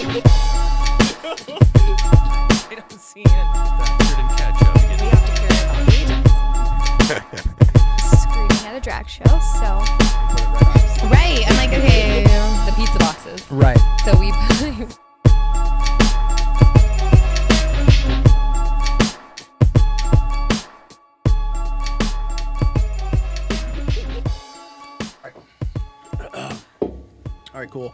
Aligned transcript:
I 0.00 0.02
don't 2.70 2.92
see 2.92 3.22
it. 3.22 3.26
Didn't 3.26 4.30
catch 4.36 4.62
up. 4.62 4.74
We 4.76 4.82
have 5.08 5.26
to 5.26 5.32
care 5.34 5.58
about 5.64 5.92
agents. 5.92 6.30
Screaming 8.22 8.62
at 8.64 8.76
a 8.76 8.80
drag 8.80 9.08
show, 9.08 9.24
so 9.24 9.82
right. 11.08 11.42
I'm 11.48 11.56
like, 11.56 11.72
okay, 11.72 12.22
The 12.22 12.72
pizza 12.76 12.98
boxes. 13.00 13.50
Right. 13.50 13.76
So 14.04 14.16
we. 14.20 14.30
All 27.52 27.60
right, 27.62 27.70
cool. 27.72 27.92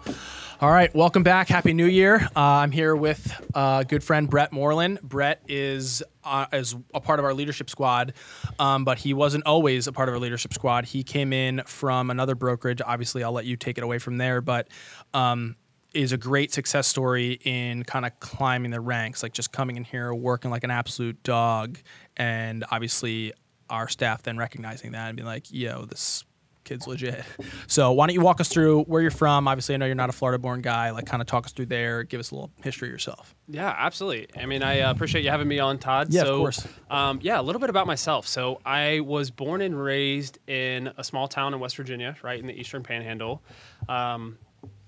All 0.64 0.70
right, 0.70 0.94
welcome 0.94 1.22
back. 1.22 1.48
Happy 1.48 1.74
New 1.74 1.84
Year. 1.84 2.26
Uh, 2.34 2.40
I'm 2.40 2.70
here 2.70 2.96
with 2.96 3.50
uh, 3.54 3.82
good 3.82 4.02
friend 4.02 4.30
Brett 4.30 4.50
Moreland. 4.50 4.98
Brett 5.02 5.42
is 5.46 6.02
uh, 6.24 6.46
is 6.54 6.74
a 6.94 7.02
part 7.02 7.18
of 7.18 7.26
our 7.26 7.34
leadership 7.34 7.68
squad, 7.68 8.14
um, 8.58 8.82
but 8.82 8.96
he 8.96 9.12
wasn't 9.12 9.44
always 9.44 9.88
a 9.88 9.92
part 9.92 10.08
of 10.08 10.14
our 10.14 10.18
leadership 10.18 10.54
squad. 10.54 10.86
He 10.86 11.02
came 11.02 11.34
in 11.34 11.60
from 11.66 12.10
another 12.10 12.34
brokerage. 12.34 12.80
Obviously, 12.80 13.22
I'll 13.22 13.32
let 13.32 13.44
you 13.44 13.56
take 13.58 13.76
it 13.76 13.84
away 13.84 13.98
from 13.98 14.16
there, 14.16 14.40
but 14.40 14.68
um, 15.12 15.56
is 15.92 16.12
a 16.12 16.16
great 16.16 16.50
success 16.50 16.86
story 16.86 17.32
in 17.44 17.84
kind 17.84 18.06
of 18.06 18.18
climbing 18.20 18.70
the 18.70 18.80
ranks, 18.80 19.22
like 19.22 19.34
just 19.34 19.52
coming 19.52 19.76
in 19.76 19.84
here, 19.84 20.14
working 20.14 20.50
like 20.50 20.64
an 20.64 20.70
absolute 20.70 21.22
dog, 21.22 21.76
and 22.16 22.64
obviously 22.70 23.34
our 23.68 23.86
staff 23.86 24.22
then 24.22 24.38
recognizing 24.38 24.92
that 24.92 25.08
and 25.08 25.16
being 25.16 25.26
like, 25.26 25.44
"Yo, 25.52 25.84
this 25.84 26.24
kid's 26.64 26.86
legit. 26.86 27.24
So 27.66 27.92
why 27.92 28.06
don't 28.06 28.14
you 28.14 28.20
walk 28.20 28.40
us 28.40 28.48
through 28.48 28.82
where 28.84 29.02
you're 29.02 29.10
from? 29.10 29.46
Obviously, 29.46 29.74
I 29.74 29.78
know 29.78 29.86
you're 29.86 29.94
not 29.94 30.08
a 30.08 30.12
Florida-born 30.12 30.62
guy. 30.62 30.90
Like, 30.90 31.06
kind 31.06 31.20
of 31.20 31.26
talk 31.26 31.46
us 31.46 31.52
through 31.52 31.66
there. 31.66 32.02
Give 32.02 32.20
us 32.20 32.30
a 32.30 32.34
little 32.34 32.50
history 32.62 32.88
of 32.88 32.92
yourself. 32.92 33.34
Yeah, 33.48 33.74
absolutely. 33.76 34.28
I 34.40 34.46
mean, 34.46 34.62
I 34.62 34.80
uh, 34.80 34.90
appreciate 34.90 35.24
you 35.24 35.30
having 35.30 35.48
me 35.48 35.58
on, 35.58 35.78
Todd. 35.78 36.08
Yeah, 36.10 36.22
of 36.22 36.38
course. 36.38 36.66
Um, 36.90 37.20
yeah, 37.22 37.40
a 37.40 37.42
little 37.42 37.60
bit 37.60 37.70
about 37.70 37.86
myself. 37.86 38.26
So, 38.26 38.60
I 38.64 39.00
was 39.00 39.30
born 39.30 39.60
and 39.60 39.80
raised 39.80 40.38
in 40.48 40.92
a 40.96 41.04
small 41.04 41.28
town 41.28 41.54
in 41.54 41.60
West 41.60 41.76
Virginia, 41.76 42.16
right 42.22 42.40
in 42.40 42.46
the 42.46 42.58
Eastern 42.58 42.82
Panhandle. 42.82 43.42
Um, 43.88 44.38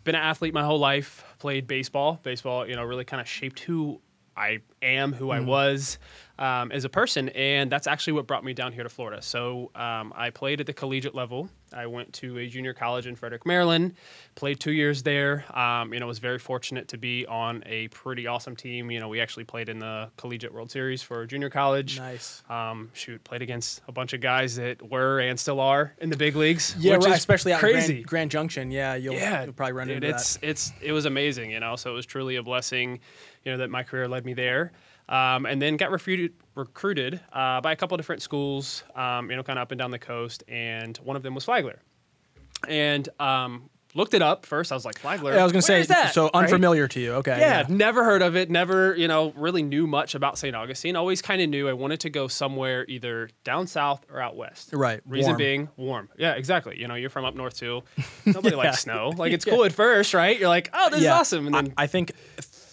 been 0.05 0.15
an 0.15 0.23
athlete 0.23 0.55
my 0.55 0.65
whole 0.65 0.79
life. 0.79 1.25
Played 1.39 1.67
baseball. 1.67 2.19
Baseball, 2.23 2.67
you 2.67 2.77
know, 2.77 2.85
really 2.85 3.05
kind 3.05 3.21
of 3.21 3.29
shaped 3.29 3.61
who 3.61 4.01
I 4.39 4.59
am, 4.83 5.15
who 5.15 5.31
I 5.31 5.41
was 5.41 5.99
um, 6.39 6.71
as 6.71 6.85
a 6.85 6.91
person, 6.91 7.31
and 7.31 7.73
that's 7.73 7.87
actually 7.87 8.13
what 8.13 8.27
brought 8.27 8.45
me 8.45 8.53
down 8.53 8.71
here 8.71 8.83
to 8.83 8.89
Florida. 8.91 9.23
So 9.23 9.71
um, 9.75 10.13
I 10.15 10.29
played 10.29 10.61
at 10.61 10.67
the 10.67 10.75
collegiate 10.75 11.15
level. 11.15 11.49
I 11.77 11.87
went 11.87 12.13
to 12.15 12.39
a 12.39 12.47
junior 12.49 12.73
college 12.75 13.07
in 13.07 13.15
Frederick, 13.17 13.45
Maryland. 13.45 13.95
Played 14.35 14.61
two 14.61 14.73
years 14.73 15.03
there. 15.03 15.45
Um, 15.57 15.93
you 15.93 16.01
know, 16.01 16.07
was 16.07 16.19
very 16.19 16.39
fortunate 16.39 16.89
to 16.89 16.99
be 16.99 17.27
on 17.27 17.63
a 17.67 17.89
pretty 17.89 18.27
awesome 18.27 18.57
team. 18.57 18.91
You 18.91 19.01
know, 19.01 19.09
we 19.09 19.21
actually 19.21 19.45
played 19.45 19.69
in 19.69 19.79
the 19.79 20.11
collegiate 20.17 20.53
World 20.53 20.71
Series 20.71 21.03
for 21.03 21.27
junior 21.27 21.51
college. 21.51 21.99
Nice. 21.99 22.43
Um, 22.49 22.91
shoot, 22.95 23.23
played 23.25 23.43
against 23.43 23.83
a 23.89 23.93
bunch 23.93 24.13
of 24.13 24.21
guys 24.21 24.57
that 24.57 24.83
were 24.91 25.21
and 25.21 25.39
still 25.39 25.61
are 25.61 25.95
in 25.99 26.11
the 26.11 26.17
big 26.17 26.35
leagues. 26.37 26.75
Yeah, 26.79 26.97
which 26.97 27.05
right. 27.07 27.13
is 27.13 27.19
Especially 27.19 27.53
out 27.53 27.61
crazy. 27.61 27.95
Grand, 27.95 28.07
Grand 28.07 28.31
Junction. 28.31 28.71
Yeah, 28.71 28.95
you'll, 28.95 29.15
Yeah, 29.15 29.45
you'll 29.45 29.53
probably 29.53 29.73
run 29.75 29.89
dude, 29.89 29.97
into 30.05 30.09
it's 30.09 30.37
that. 30.37 30.49
it's 30.49 30.73
it 30.83 30.93
was 30.93 31.05
amazing, 31.05 31.51
you 31.51 31.61
know. 31.61 31.77
So 31.77 31.91
it 31.91 31.95
was 31.95 32.07
truly 32.07 32.37
a 32.37 32.43
blessing, 32.43 33.01
you 33.45 33.53
know, 33.53 33.59
that 33.59 33.71
my 33.71 33.83
career 33.83 34.09
led 34.09 34.25
me 34.25 34.35
there. 34.35 34.73
Um, 35.09 35.47
and 35.47 35.62
then 35.62 35.77
got 35.77 35.91
recruited 35.93 36.33
recruited 36.57 37.21
uh, 37.33 37.61
by 37.61 37.71
a 37.73 37.77
couple 37.77 37.97
different 37.97 38.23
schools, 38.23 38.83
um, 38.97 39.31
you 39.31 39.37
know, 39.37 39.43
kind 39.45 39.59
of 39.59 39.62
up 39.62 39.71
and 39.71 39.79
down 39.79 39.91
the 39.93 39.99
coast, 39.99 40.43
and 40.49 40.97
one 40.99 41.15
of 41.17 41.23
them 41.23 41.35
was 41.35 41.45
Flagler. 41.45 41.79
And 42.67 43.09
um, 43.21 43.69
looked 43.95 44.15
it 44.15 44.23
up 44.23 44.47
first. 44.47 44.73
I 44.73 44.75
was 44.75 44.84
like, 44.84 44.99
Flagler. 44.99 45.34
Yeah, 45.34 45.41
I 45.41 45.45
was 45.45 45.53
gonna 45.53 45.62
say 45.62 45.83
that? 45.83 46.12
so 46.15 46.25
Right? 46.25 46.34
unfamiliar 46.45 46.89
to 46.89 46.99
you. 47.01 47.12
Okay. 47.15 47.39
Yeah, 47.39 47.67
never 47.69 48.03
heard 48.05 48.23
of 48.23 48.34
it. 48.37 48.51
Never, 48.51 48.97
you 48.97 49.07
know, 49.07 49.33
really 49.37 49.62
knew 49.62 49.87
much 49.87 50.15
about 50.15 50.39
St. 50.39 50.57
Augustine. 50.57 50.97
Always 50.97 51.23
kind 51.23 51.41
of 51.43 51.51
knew 51.51 51.69
I 51.69 51.73
wanted 51.75 52.01
to 52.01 52.11
go 52.11 52.27
somewhere 52.29 52.84
either 52.89 53.29
down 53.45 53.67
south 53.67 54.05
or 54.11 54.21
out 54.21 54.34
west. 54.37 54.71
Right, 54.73 55.00
Reason 55.06 55.31
warm. 55.33 55.38
being 55.38 55.69
warm. 55.77 56.09
Yeah, 56.19 56.33
exactly. 56.33 56.81
You 56.81 56.88
know, 56.88 56.94
you're 56.94 57.11
from 57.11 57.25
up 57.27 57.34
north 57.37 57.59
too. 57.59 57.83
Nobody 58.27 58.56
Yeah. 58.56 58.62
likes 58.62 58.81
snow. 58.81 59.12
Like 59.17 59.33
it's 59.33 59.44
cool 59.44 59.65
at 59.65 59.73
first, 59.73 60.15
right? 60.15 60.37
You're 60.38 60.49
like, 60.49 60.71
oh, 60.73 60.91
this 60.91 61.03
Yeah. 61.03 61.15
is 61.15 61.21
awesome. 61.21 61.47
And 61.47 61.55
I- 61.56 61.62
then 61.62 61.75
I, 61.77 61.87
think 61.87 62.12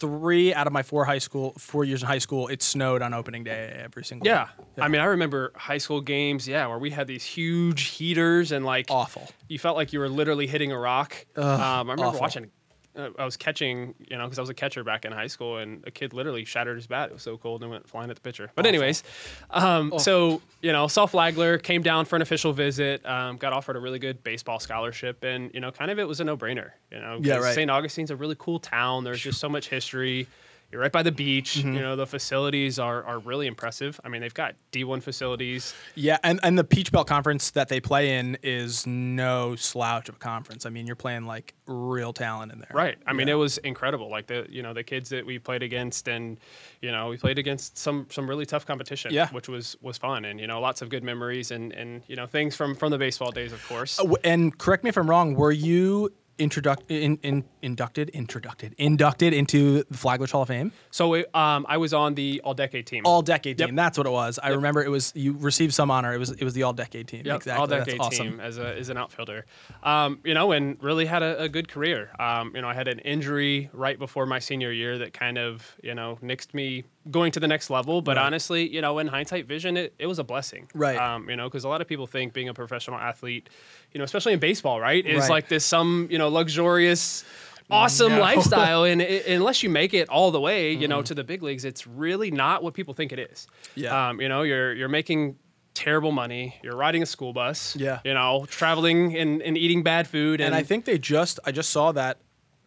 three 0.04 0.54
out 0.54 0.68
of 0.68 0.74
my 0.74 0.84
four 0.84 1.06
high 1.06 1.20
school, 1.20 1.54
four 1.58 1.86
years 1.86 2.02
in 2.02 2.08
high 2.08 2.18
school, 2.18 2.50
it 2.50 2.62
snowed 2.62 3.02
on 3.02 3.14
opening 3.14 3.44
day 3.46 3.80
every 3.84 4.04
single. 4.04 4.28
yeah. 4.28 4.48
I 4.78 4.88
mean, 4.90 5.00
I 5.02 5.06
remember 5.06 5.52
high 5.56 5.78
school 5.78 6.02
games, 6.02 6.46
yeah, 6.48 6.68
where 6.68 6.78
we 6.78 6.90
had 6.90 7.08
these 7.08 7.24
huge 7.24 7.84
heaters 7.84 8.52
and 8.52 8.66
like 8.66 8.88
Awful. 8.90 9.30
you 9.48 9.58
felt 9.60 9.78
like 9.78 9.94
you 9.94 10.00
were 10.00 10.10
literally 10.10 10.46
hitting 10.48 10.72
a 10.74 10.78
rock. 10.78 11.26
um, 11.38 11.44
I 11.46 11.80
remember 11.80 12.06
awful. 12.06 12.20
watching. 12.20 12.52
Uh, 12.96 13.10
I 13.18 13.26
was 13.26 13.38
catching, 13.38 13.96
you 14.08 14.18
know, 14.18 14.26
because 14.26 14.38
I 14.38 14.42
was 14.42 14.50
a 14.50 14.54
catcher 14.54 14.84
back 14.84 15.06
in 15.06 15.12
high 15.12 15.28
school, 15.28 15.58
and 15.58 15.84
a 15.88 15.92
kid 15.92 16.14
literally 16.14 16.46
shattered 16.46 16.76
his 16.76 16.88
bat. 16.88 17.10
It 17.10 17.14
was 17.14 17.24
so 17.24 17.38
cold 17.38 17.62
and 17.64 17.72
went 17.72 17.88
flying 17.88 18.10
at 18.10 18.16
the 18.16 18.22
pitcher. 18.22 18.52
But 18.56 18.66
anyways, 18.66 19.04
um, 19.50 19.94
so 19.98 20.42
you 20.62 20.72
know, 20.72 20.88
saw 20.88 21.06
Flagler, 21.06 21.58
came 21.58 21.82
down 21.82 22.06
for 22.06 22.16
an 22.16 22.22
official 22.22 22.54
visit, 22.54 23.06
um, 23.06 23.38
got 23.38 23.54
offered 23.54 23.76
a 23.76 23.80
really 23.80 24.00
good 24.00 24.24
baseball 24.24 24.60
scholarship, 24.60 25.24
and 25.24 25.52
you 25.54 25.60
know, 25.60 25.72
kind 25.72 25.90
of 25.92 26.00
it 26.00 26.08
was 26.08 26.20
a 26.20 26.24
no-brainer. 26.24 26.72
You 26.92 27.00
know, 27.00 27.20
Yeah, 27.22 27.38
right. 27.38 27.56
St. 27.56 27.70
Augustine's 27.70 28.12
a 28.12 28.16
really 28.16 28.36
cool 28.38 28.60
town. 28.60 29.04
There's 29.04 29.22
just 29.22 29.40
so 29.40 29.50
much 29.50 29.70
history. 29.70 30.28
You're 30.74 30.82
right 30.82 30.92
by 30.92 31.04
the 31.04 31.12
beach. 31.12 31.58
Mm-hmm. 31.60 31.76
You 31.76 31.82
know, 31.82 31.96
the 31.96 32.08
facilities 32.08 32.80
are, 32.80 33.04
are 33.04 33.20
really 33.20 33.46
impressive. 33.46 34.02
I 34.04 34.10
mean, 34.10 34.22
they've 34.22 34.34
got 34.34 34.56
D1 34.72 35.04
facilities. 35.04 35.76
Yeah, 35.94 36.18
and, 36.24 36.40
and 36.42 36.58
the 36.58 36.64
Peach 36.64 36.92
Belt 36.92 37.06
Conference 37.06 37.52
that 37.52 37.70
they 37.70 37.80
play 37.80 38.18
in 38.18 38.40
is 38.42 38.88
no 38.88 39.56
slouch 39.56 40.10
of 40.10 40.16
a 40.16 40.18
conference. 40.18 40.66
I 40.66 40.72
mean, 40.72 40.88
you're 40.88 40.96
playing 40.96 41.28
like 41.28 41.54
real 41.68 42.12
talent 42.12 42.54
in 42.54 42.58
there. 42.58 42.72
Right. 42.74 42.98
I 43.06 43.14
mean, 43.14 43.30
it 43.30 43.36
was 43.36 43.60
incredible. 43.60 44.10
Like 44.10 44.26
the 44.26 44.48
you 44.50 44.64
know 44.64 44.74
the 44.74 44.84
kids 44.84 45.10
that 45.10 45.24
we 45.24 45.38
played 45.38 45.62
against, 45.62 46.08
and 46.08 46.40
you 46.82 46.92
know 46.92 47.10
we 47.10 47.18
played 47.18 47.38
against 47.38 47.78
some 47.78 48.08
some 48.10 48.28
really 48.28 48.48
tough 48.48 48.66
competition. 48.66 49.14
Yeah. 49.14 49.30
Which 49.30 49.48
was 49.48 49.78
was 49.82 50.00
fun, 50.00 50.26
and 50.26 50.40
you 50.40 50.48
know 50.48 50.60
lots 50.60 50.82
of 50.82 50.90
good 50.90 51.04
memories, 51.04 51.52
and 51.52 51.72
and 51.74 52.02
you 52.08 52.16
know 52.16 52.26
things 52.26 52.56
from 52.56 52.74
from 52.76 52.90
the 52.90 52.98
baseball 52.98 53.32
days, 53.32 53.54
of 53.54 53.64
course. 53.68 54.00
Uh, 54.00 54.16
And 54.24 54.58
correct 54.58 54.84
me 54.84 54.90
if 54.90 54.98
I'm 54.98 55.08
wrong. 55.08 55.36
Were 55.36 55.52
you 55.52 56.12
introduct 56.40 56.90
in, 56.90 57.18
in, 57.24 57.44
inducted 57.62 58.10
introducted 58.10 58.74
inducted 58.78 59.34
into 59.34 59.84
the 59.84 59.98
Flagler 59.98 60.28
Hall 60.28 60.42
of 60.42 60.48
Fame? 60.48 60.72
So 60.92 61.14
it, 61.14 61.36
um, 61.36 61.66
I 61.70 61.78
was 61.78 61.94
on 61.94 62.16
the 62.16 62.42
all 62.44 62.54
decade 62.54 62.88
team. 62.88 63.04
All 63.06 63.22
decade 63.22 63.60
Yep. 63.60 63.70
team. 63.70 63.76
That's 63.76 63.98
what 63.98 64.08
it 64.08 64.12
was. 64.12 64.40
I 64.42 64.50
remember 64.50 64.84
it 64.84 64.90
was 64.90 65.12
you 65.16 65.34
received 65.34 65.74
some 65.74 65.92
honor. 65.92 66.14
It 66.14 66.18
was 66.18 66.32
it 66.32 66.44
was 66.44 66.54
the 66.54 66.64
all 66.64 66.74
decade 66.74 67.08
team. 67.08 67.24
Yep, 67.26 67.36
exactly. 67.38 67.60
all 67.62 67.68
That's 67.68 67.86
decade 67.86 68.02
awesome. 68.02 68.32
team 68.32 68.40
as 68.40 68.58
a 68.58 68.78
as 68.78 68.90
an 68.90 68.98
outfielder, 68.98 69.46
um, 69.84 70.20
you 70.24 70.34
know, 70.34 70.52
and 70.52 70.82
really 70.84 71.06
had 71.06 71.24
a, 71.24 71.44
a 71.44 71.50
good 71.50 71.68
career. 71.68 72.10
Um, 72.20 72.52
you 72.56 72.62
know, 72.62 72.68
I 72.70 72.74
had 72.74 72.88
an 72.88 73.00
injury 73.00 73.70
right 73.74 73.98
before 74.00 74.26
my 74.26 74.40
senior 74.40 74.72
year 74.72 74.98
that 75.00 75.14
kind 75.14 75.38
of 75.38 75.76
you 75.84 75.94
know 75.96 76.18
nixed 76.24 76.54
me 76.54 76.84
going 77.12 77.32
to 77.34 77.40
the 77.40 77.48
next 77.48 77.70
level. 77.70 78.02
But 78.02 78.18
Right. 78.18 78.26
honestly, 78.26 78.68
you 78.68 78.82
know, 78.82 79.00
in 79.00 79.08
hindsight 79.08 79.46
vision, 79.48 79.76
it, 79.78 79.94
it 80.00 80.08
was 80.08 80.20
a 80.20 80.24
blessing. 80.24 80.70
Right. 80.74 80.98
Um, 80.98 81.30
you 81.30 81.36
know, 81.36 81.50
because 81.50 81.64
a 81.64 81.70
lot 81.70 81.82
of 81.82 81.88
people 81.88 82.08
think 82.08 82.34
being 82.34 82.50
a 82.50 82.54
professional 82.54 82.98
athlete, 82.98 83.50
you 83.92 83.98
know, 83.98 84.04
especially 84.06 84.34
in 84.34 84.40
baseball, 84.40 84.80
right, 84.80 85.06
is 85.06 85.22
Right. 85.22 85.30
like 85.30 85.48
this 85.50 85.66
some 85.66 86.08
you 86.10 86.18
know 86.18 86.30
luxurious. 86.30 87.24
Awesome 87.72 88.12
No. 88.16 88.20
lifestyle, 88.22 88.84
and 88.84 89.02
i 89.02 89.06
unless 89.28 89.64
you 89.64 89.70
make 89.70 89.94
it 89.94 90.10
all 90.10 90.32
the 90.32 90.40
way, 90.42 90.74
you 90.74 90.88
know, 90.88 91.02
to 91.02 91.14
the 91.16 91.24
big 91.24 91.42
leagues, 91.42 91.64
it's 91.66 91.88
really 91.88 92.30
not 92.30 92.62
what 92.62 92.74
people 92.74 92.94
think 92.94 93.12
it 93.14 93.20
is. 93.20 93.48
Mm-hmm. 93.72 93.80
Yeah. 93.82 94.10
Um, 94.10 94.22
you 94.22 94.28
know, 94.30 94.42
you're 94.44 94.74
you're 94.74 94.90
making 94.90 95.38
terrible 95.74 96.12
money. 96.12 96.56
You're 96.62 96.76
riding 96.76 97.02
a 97.02 97.06
school 97.06 97.34
bus. 97.34 97.76
Yeah. 97.76 98.00
You 98.04 98.14
know, 98.14 98.46
traveling 98.50 99.16
and, 99.18 99.42
and 99.42 99.58
eating 99.58 99.82
bad 99.82 100.08
food. 100.08 100.40
And, 100.40 100.48
And 100.48 100.56
I 100.56 100.62
think 100.64 100.86
they 100.86 100.98
just 101.00 101.40
I 101.46 101.52
just 101.52 101.70
saw 101.72 101.92
that 101.94 102.18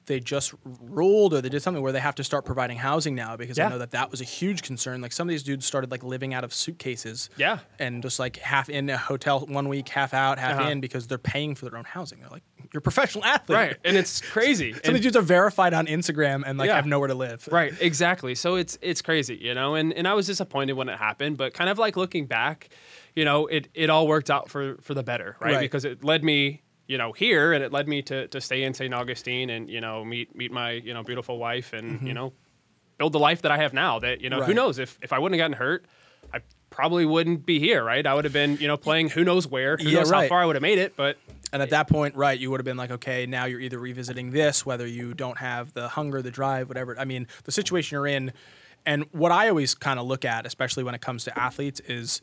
they 0.07 0.21
just 0.21 0.55
ruled 0.81 1.35
or 1.35 1.41
they 1.41 1.49
did 1.49 1.63
something 1.63 1.83
where 1.83 1.93
they 1.93 2.01
have 2.01 2.15
to 2.17 2.25
start 2.25 2.45
providing 2.45 2.77
housing 2.79 3.15
now 3.15 3.37
because 3.37 3.59
I 3.59 3.69
know 3.69 3.79
that 3.79 3.91
that 3.91 4.11
was 4.11 4.21
a 4.21 4.25
huge 4.25 4.63
concern. 4.63 5.01
Like 5.01 5.13
some 5.13 5.29
of 5.29 5.31
these 5.31 5.43
dudes 5.43 5.67
started 5.67 5.91
like 5.91 6.03
living 6.05 6.33
out 6.33 6.45
of 6.45 6.55
suitcases. 6.55 7.29
Yeah. 7.37 7.59
And 7.79 8.03
just 8.03 8.19
like 8.19 8.37
half 8.37 8.69
in 8.69 8.89
a 8.89 8.97
hotel 8.97 9.41
one 9.41 9.69
week, 9.69 9.89
half 9.89 10.15
out, 10.15 10.39
half 10.39 10.61
Uh-huh. 10.61 10.71
in 10.71 10.81
because 10.81 11.07
they're 11.07 11.19
paying 11.19 11.55
for 11.55 11.65
their 11.69 11.77
own 11.77 11.85
housing. 11.85 12.21
They're 12.21 12.29
like, 12.31 12.45
you're 12.73 12.79
a 12.79 12.83
professional 12.83 13.25
athlete. 13.25 13.57
right. 13.57 13.77
And 13.85 13.97
it's 13.97 14.21
crazy. 14.33 14.73
Some 14.73 14.81
And- 14.85 14.89
of 14.89 14.95
these 14.95 15.03
dudes 15.03 15.17
are 15.17 15.23
verified 15.23 15.75
on 15.75 15.87
Instagram 15.87 16.43
and 16.47 16.59
like 16.59 16.69
Yeah. 16.69 16.77
have 16.77 16.87
nowhere 16.87 17.09
to 17.09 17.15
live. 17.15 17.49
Right, 17.51 17.75
exactly. 17.81 18.35
So 18.35 18.55
it's 18.57 18.79
it's 18.83 19.03
crazy, 19.03 19.37
you 19.37 19.55
know, 19.55 19.75
and, 19.75 19.93
and 19.93 20.07
I 20.07 20.15
was 20.15 20.27
disappointed 20.27 20.75
when 20.75 20.89
it 20.89 20.99
happened, 20.99 21.37
but 21.37 21.53
kind 21.55 21.69
of 21.71 21.79
like 21.79 21.97
looking 21.97 22.27
back, 22.27 22.69
you 23.15 23.25
know, 23.25 23.47
it, 23.47 23.69
it 23.75 23.91
all 23.91 24.07
worked 24.07 24.31
out 24.31 24.49
for 24.51 24.77
for 24.83 24.95
the 24.95 25.03
better, 25.03 25.37
right? 25.41 25.55
Right. 25.55 25.61
Because 25.61 25.85
it 25.85 26.05
led 26.05 26.23
me, 26.23 26.63
you 26.87 26.99
know, 26.99 27.13
here 27.13 27.53
and 27.53 27.63
it 27.65 27.73
led 27.73 27.89
me 27.89 28.03
to 28.03 28.29
to 28.29 28.41
stay 28.41 28.63
in 28.63 28.75
St. 28.75 28.93
Augustine 28.95 29.51
and, 29.51 29.69
you 29.69 29.81
know, 29.81 30.05
meet 30.05 30.35
meet 30.37 30.53
my, 30.53 30.73
you 30.73 30.95
know, 30.95 31.03
beautiful 31.03 31.39
wife 31.39 31.73
and, 31.73 32.07
you 32.07 32.15
know, 32.15 32.33
build 32.99 33.13
the 33.13 33.19
life 33.19 33.43
that 33.43 33.53
I 33.53 33.59
have 33.59 33.73
now 33.73 33.99
that, 33.99 34.21
you 34.21 34.31
know, 34.31 34.37
who 34.39 34.43
Mm-hmm. 34.53 34.57
Knows 34.57 34.79
if 34.79 34.99
if 35.03 35.13
I 35.13 35.19
wouldn't 35.19 35.41
have 35.41 35.51
gotten 35.51 35.59
hurt, 35.67 35.85
I 36.33 36.41
probably 36.71 37.07
wouldn't 37.07 37.47
be 37.47 37.59
here, 37.59 37.83
right? 37.85 38.07
I 38.07 38.15
would 38.15 38.25
have 38.25 38.33
been, 38.33 38.57
you 38.59 38.69
know, 38.69 38.77
playing 38.77 39.11
who 39.11 39.25
knows 39.25 39.47
where, 39.47 39.77
who 39.77 39.89
Yeah, 39.89 40.01
knows 40.01 40.11
right. 40.11 40.23
how 40.25 40.29
far 40.29 40.43
I 40.43 40.47
would 40.47 40.57
have 40.57 40.63
made 40.63 40.79
it, 40.79 40.95
but 40.97 41.17
And 41.53 41.63
at 41.63 41.71
that 41.71 41.89
point, 41.89 42.17
right, 42.17 42.39
you 42.39 42.51
would 42.51 42.61
have 42.61 42.65
been 42.65 42.77
like, 42.77 42.91
okay, 42.91 43.25
now 43.27 43.45
you're 43.47 43.61
either 43.61 43.79
revisiting 43.79 44.31
this, 44.31 44.67
whether 44.67 44.87
you 44.87 45.15
don't 45.15 45.39
have 45.39 45.73
the 45.73 45.89
hunger, 45.89 46.21
the 46.23 46.31
drive, 46.31 46.69
whatever. 46.69 46.99
I 46.99 47.05
mean, 47.05 47.29
the 47.45 47.53
situation 47.53 47.97
you're 47.97 48.07
in. 48.07 48.33
And 48.85 49.05
what 49.13 49.33
I 49.33 49.49
always 49.49 49.75
kind 49.75 49.99
of 49.99 50.07
look 50.07 50.25
at, 50.25 50.45
especially 50.47 50.85
when 50.85 50.95
it 50.95 51.01
comes 51.01 51.25
to 51.25 51.39
athletes, 51.39 51.81
is 51.81 52.21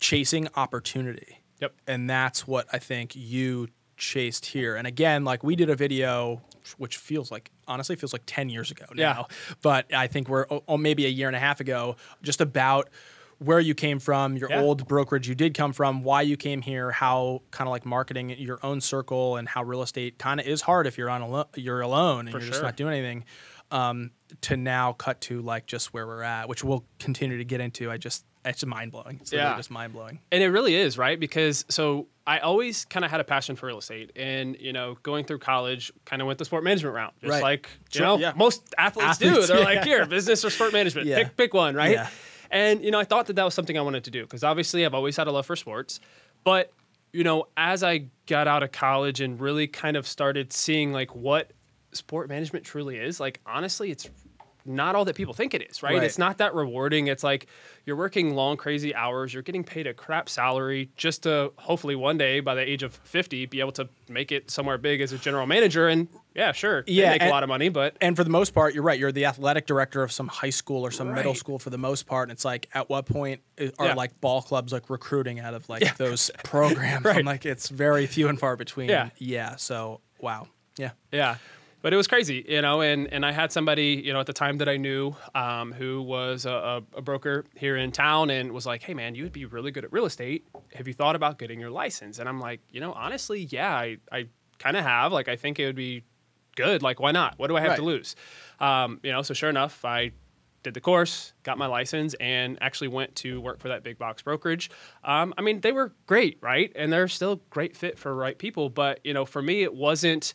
chasing 0.00 0.48
opportunity. 0.54 1.37
Yep. 1.60 1.74
And 1.86 2.08
that's 2.08 2.46
what 2.46 2.66
I 2.72 2.78
think 2.78 3.14
you 3.16 3.68
chased 3.96 4.46
here. 4.46 4.76
And 4.76 4.86
again, 4.86 5.24
like 5.24 5.42
we 5.42 5.56
did 5.56 5.70
a 5.70 5.74
video, 5.76 6.40
which 6.76 6.96
feels 6.98 7.30
like 7.32 7.50
honestly 7.66 7.96
feels 7.96 8.12
like 8.12 8.22
ten 8.26 8.48
years 8.48 8.70
ago 8.70 8.84
now, 8.94 9.26
Yeah. 9.28 9.36
but 9.62 9.92
I 9.92 10.06
think 10.06 10.28
we're 10.28 10.46
oh, 10.50 10.62
oh, 10.68 10.76
maybe 10.76 11.04
a 11.06 11.08
year 11.08 11.26
and 11.26 11.36
a 11.36 11.40
half 11.40 11.60
ago, 11.60 11.96
just 12.22 12.40
about 12.40 12.88
where 13.38 13.60
you 13.60 13.74
came 13.74 13.98
from, 14.00 14.36
your 14.36 14.50
Yeah. 14.50 14.60
old 14.62 14.86
brokerage 14.88 15.28
you 15.28 15.34
did 15.34 15.54
come 15.54 15.72
from, 15.72 16.02
why 16.02 16.22
you 16.22 16.36
came 16.36 16.60
here, 16.62 16.90
how 16.90 17.42
kind 17.52 17.66
of 17.68 17.72
like 17.72 17.84
marketing 17.86 18.30
your 18.30 18.58
own 18.64 18.80
circle, 18.80 19.36
and 19.36 19.48
how 19.48 19.62
real 19.64 19.82
estate 19.82 20.18
kind 20.18 20.38
of 20.40 20.46
is 20.46 20.60
hard 20.62 20.86
if 20.86 20.96
you're 20.98 21.10
on 21.10 21.22
alo- 21.22 21.48
you're 21.56 21.80
alone 21.80 22.20
and 22.26 22.30
For 22.30 22.38
you're 22.38 22.48
just 22.48 22.62
not 22.62 22.76
doing 22.76 22.94
anything. 22.94 23.24
Um, 23.70 24.12
to 24.42 24.56
now 24.56 24.92
cut 24.92 25.20
to 25.22 25.42
like 25.42 25.66
just 25.66 25.92
where 25.92 26.06
we're 26.06 26.22
at, 26.22 26.48
which 26.48 26.64
we'll 26.64 26.84
continue 26.98 27.36
to 27.38 27.44
get 27.44 27.60
into. 27.60 27.90
I 27.90 27.96
just 27.98 28.24
it's 28.48 28.64
mind 28.66 28.92
blowing. 28.92 29.18
It's 29.20 29.32
Yeah. 29.32 29.56
just 29.56 29.70
mind 29.70 29.92
blowing. 29.92 30.18
And 30.32 30.42
it 30.42 30.48
really 30.48 30.74
is, 30.74 30.98
right? 30.98 31.18
Because 31.18 31.64
so 31.68 32.06
I 32.26 32.38
always 32.40 32.84
kind 32.84 33.04
of 33.04 33.10
had 33.10 33.20
a 33.20 33.24
passion 33.24 33.56
for 33.56 33.66
real 33.66 33.78
estate, 33.78 34.12
and 34.16 34.56
you 34.60 34.72
know, 34.72 34.96
going 35.02 35.24
through 35.24 35.38
college, 35.38 35.92
kind 36.04 36.20
of 36.20 36.26
went 36.26 36.38
the 36.38 36.44
sport 36.44 36.64
management 36.64 36.94
route, 36.94 37.14
just 37.20 37.30
Right. 37.30 37.42
like 37.42 37.68
you 37.92 37.98
Sure, 37.98 38.06
know 38.06 38.18
yeah. 38.18 38.32
most 38.36 38.74
athletes, 38.76 39.18
do. 39.18 39.46
They're 39.46 39.58
yeah. 39.60 39.64
like, 39.64 39.84
here, 39.84 40.04
business 40.06 40.44
or 40.44 40.50
sport 40.50 40.72
management, 40.72 41.06
Yeah. 41.06 41.18
pick 41.24 41.36
pick 41.36 41.54
one, 41.54 41.74
right? 41.74 42.06
And 42.50 42.82
you 42.84 42.90
know, 42.90 42.98
I 42.98 43.04
thought 43.04 43.26
that 43.26 43.36
that 43.36 43.44
was 43.44 43.54
something 43.54 43.76
I 43.78 43.82
wanted 43.82 44.04
to 44.04 44.10
do 44.10 44.22
because 44.22 44.42
obviously 44.44 44.84
I've 44.86 44.94
always 44.94 45.16
had 45.16 45.26
a 45.26 45.32
love 45.32 45.46
for 45.46 45.56
sports, 45.56 46.00
but 46.44 46.72
you 47.12 47.24
know, 47.24 47.46
as 47.56 47.82
I 47.82 48.06
got 48.26 48.46
out 48.48 48.62
of 48.62 48.70
college 48.72 49.20
and 49.22 49.40
really 49.40 49.66
kind 49.66 49.96
of 49.96 50.06
started 50.06 50.52
seeing 50.52 50.92
like 50.92 51.14
what 51.14 51.52
sport 51.92 52.28
management 52.28 52.66
truly 52.66 52.98
is, 52.98 53.18
like 53.18 53.40
honestly, 53.46 53.90
it's 53.90 54.10
not 54.68 54.94
all 54.94 55.04
that 55.06 55.16
people 55.16 55.32
think 55.34 55.54
it 55.54 55.62
is, 55.68 55.82
right? 55.82 55.94
Right. 55.94 56.02
It's 56.04 56.18
not 56.18 56.38
that 56.38 56.54
rewarding. 56.54 57.06
It's 57.06 57.24
like 57.24 57.46
you're 57.86 57.96
working 57.96 58.34
long, 58.34 58.56
crazy 58.56 58.94
hours. 58.94 59.32
You're 59.32 59.42
getting 59.42 59.64
paid 59.64 59.86
a 59.86 59.94
crap 59.94 60.28
salary 60.28 60.90
just 60.96 61.22
to 61.24 61.52
hopefully 61.56 61.96
one 61.96 62.18
day, 62.18 62.40
by 62.40 62.54
the 62.54 62.60
age 62.60 62.82
of 62.82 62.92
50, 63.04 63.46
be 63.46 63.60
able 63.60 63.72
to 63.72 63.88
make 64.08 64.30
it 64.30 64.50
somewhere 64.50 64.76
big 64.78 65.00
as 65.00 65.12
a 65.12 65.18
general 65.18 65.46
manager. 65.46 65.88
And 65.88 66.06
yeah, 66.34 66.52
sure, 66.52 66.84
Yeah, 66.86 67.10
make 67.10 67.22
and- 67.22 67.30
a 67.30 67.32
lot 67.32 67.42
of 67.42 67.48
money, 67.48 67.70
but 67.70 67.96
And 68.00 68.14
for 68.14 68.24
the 68.24 68.30
most 68.30 68.50
part, 68.52 68.74
you're 68.74 68.82
right. 68.84 68.98
You're 68.98 69.10
the 69.10 69.24
athletic 69.24 69.66
director 69.66 70.02
of 70.02 70.12
some 70.12 70.28
high 70.28 70.50
school 70.50 70.84
or 70.84 70.90
some 70.90 71.14
middle 71.14 71.34
school 71.34 71.58
for 71.58 71.70
the 71.70 71.78
most 71.78 72.06
part. 72.06 72.28
And 72.28 72.36
it's 72.36 72.44
like, 72.44 72.68
at 72.74 72.88
what 72.90 73.06
point 73.06 73.40
uh, 73.60 73.68
are 73.78 73.86
Yeah. 73.86 73.94
like 73.94 74.20
ball 74.20 74.42
clubs 74.42 74.72
like 74.72 74.90
recruiting 74.90 75.40
out 75.40 75.54
of 75.54 75.68
like 75.68 75.82
Yeah. 75.82 75.94
those 75.96 76.30
programs? 76.44 77.04
Right. 77.06 77.16
I'm 77.18 77.24
like, 77.24 77.46
it's 77.46 77.70
very 77.70 78.06
few 78.06 78.28
and 78.28 78.38
far 78.38 78.56
between. 78.56 78.90
Yeah. 78.90 79.10
Yeah. 79.16 79.56
So, 79.56 80.02
wow. 80.20 80.46
Yeah. 80.76 80.90
Yeah. 81.10 81.36
But 81.80 81.92
it 81.92 81.96
was 81.96 82.08
crazy, 82.08 82.44
you 82.48 82.60
know, 82.60 82.80
and, 82.80 83.12
and 83.12 83.24
I 83.24 83.30
had 83.30 83.52
somebody, 83.52 84.02
you 84.04 84.12
know, 84.12 84.18
at 84.18 84.26
the 84.26 84.32
time 84.32 84.58
that 84.58 84.68
I 84.68 84.76
knew 84.76 85.14
um, 85.34 85.72
who 85.72 86.02
was 86.02 86.44
a, 86.44 86.82
a, 86.96 87.00
broker 87.00 87.44
here 87.54 87.76
in 87.76 87.92
town 87.92 88.30
and 88.30 88.50
was 88.50 88.66
like, 88.66 88.82
hey, 88.82 88.94
man, 88.94 89.14
you 89.14 89.22
would 89.22 89.32
be 89.32 89.44
really 89.44 89.70
good 89.70 89.84
at 89.84 89.92
real 89.92 90.04
estate. 90.04 90.44
Have 90.74 90.88
you 90.88 90.94
thought 90.94 91.14
about 91.14 91.38
getting 91.38 91.60
your 91.60 91.70
license? 91.70 92.18
And 92.18 92.28
I'm 92.28 92.40
like, 92.40 92.60
you 92.70 92.80
know, 92.80 92.92
honestly, 92.94 93.46
yeah, 93.50 93.72
I, 93.72 93.98
I 94.10 94.26
kind 94.58 94.76
of 94.76 94.82
have. 94.82 95.12
Like, 95.12 95.28
I 95.28 95.36
think 95.36 95.60
it 95.60 95.66
would 95.66 95.76
be 95.76 96.02
good. 96.56 96.82
Like, 96.82 96.98
why 96.98 97.12
not? 97.12 97.38
What 97.38 97.46
do 97.46 97.56
I 97.56 97.60
have 97.60 97.76
to 97.76 97.82
lose? 97.82 98.16
Um, 98.58 98.98
you 99.04 99.12
know, 99.12 99.22
so 99.22 99.32
sure 99.32 99.48
enough, 99.48 99.84
I 99.84 100.10
did 100.64 100.74
the 100.74 100.80
course, 100.80 101.32
got 101.44 101.56
my 101.56 101.66
license, 101.66 102.14
and 102.14 102.58
actually 102.60 102.88
went 102.88 103.14
to 103.16 103.40
work 103.40 103.60
for 103.60 103.68
that 103.68 103.84
big 103.84 103.98
box 103.98 104.22
brokerage. 104.22 104.68
Um, 105.04 105.32
I 105.38 105.42
mean, 105.42 105.60
they 105.60 105.70
were 105.70 105.94
great, 106.06 106.38
right? 106.40 106.72
And 106.74 106.92
they're 106.92 107.06
still 107.06 107.40
great 107.50 107.76
fit 107.76 107.98
for 107.98 108.14
right 108.14 108.36
people. 108.36 108.68
But, 108.68 108.98
you 109.04 109.14
know, 109.14 109.24
for 109.24 109.40
me, 109.40 109.62
it 109.62 109.74
wasn't. 109.74 110.34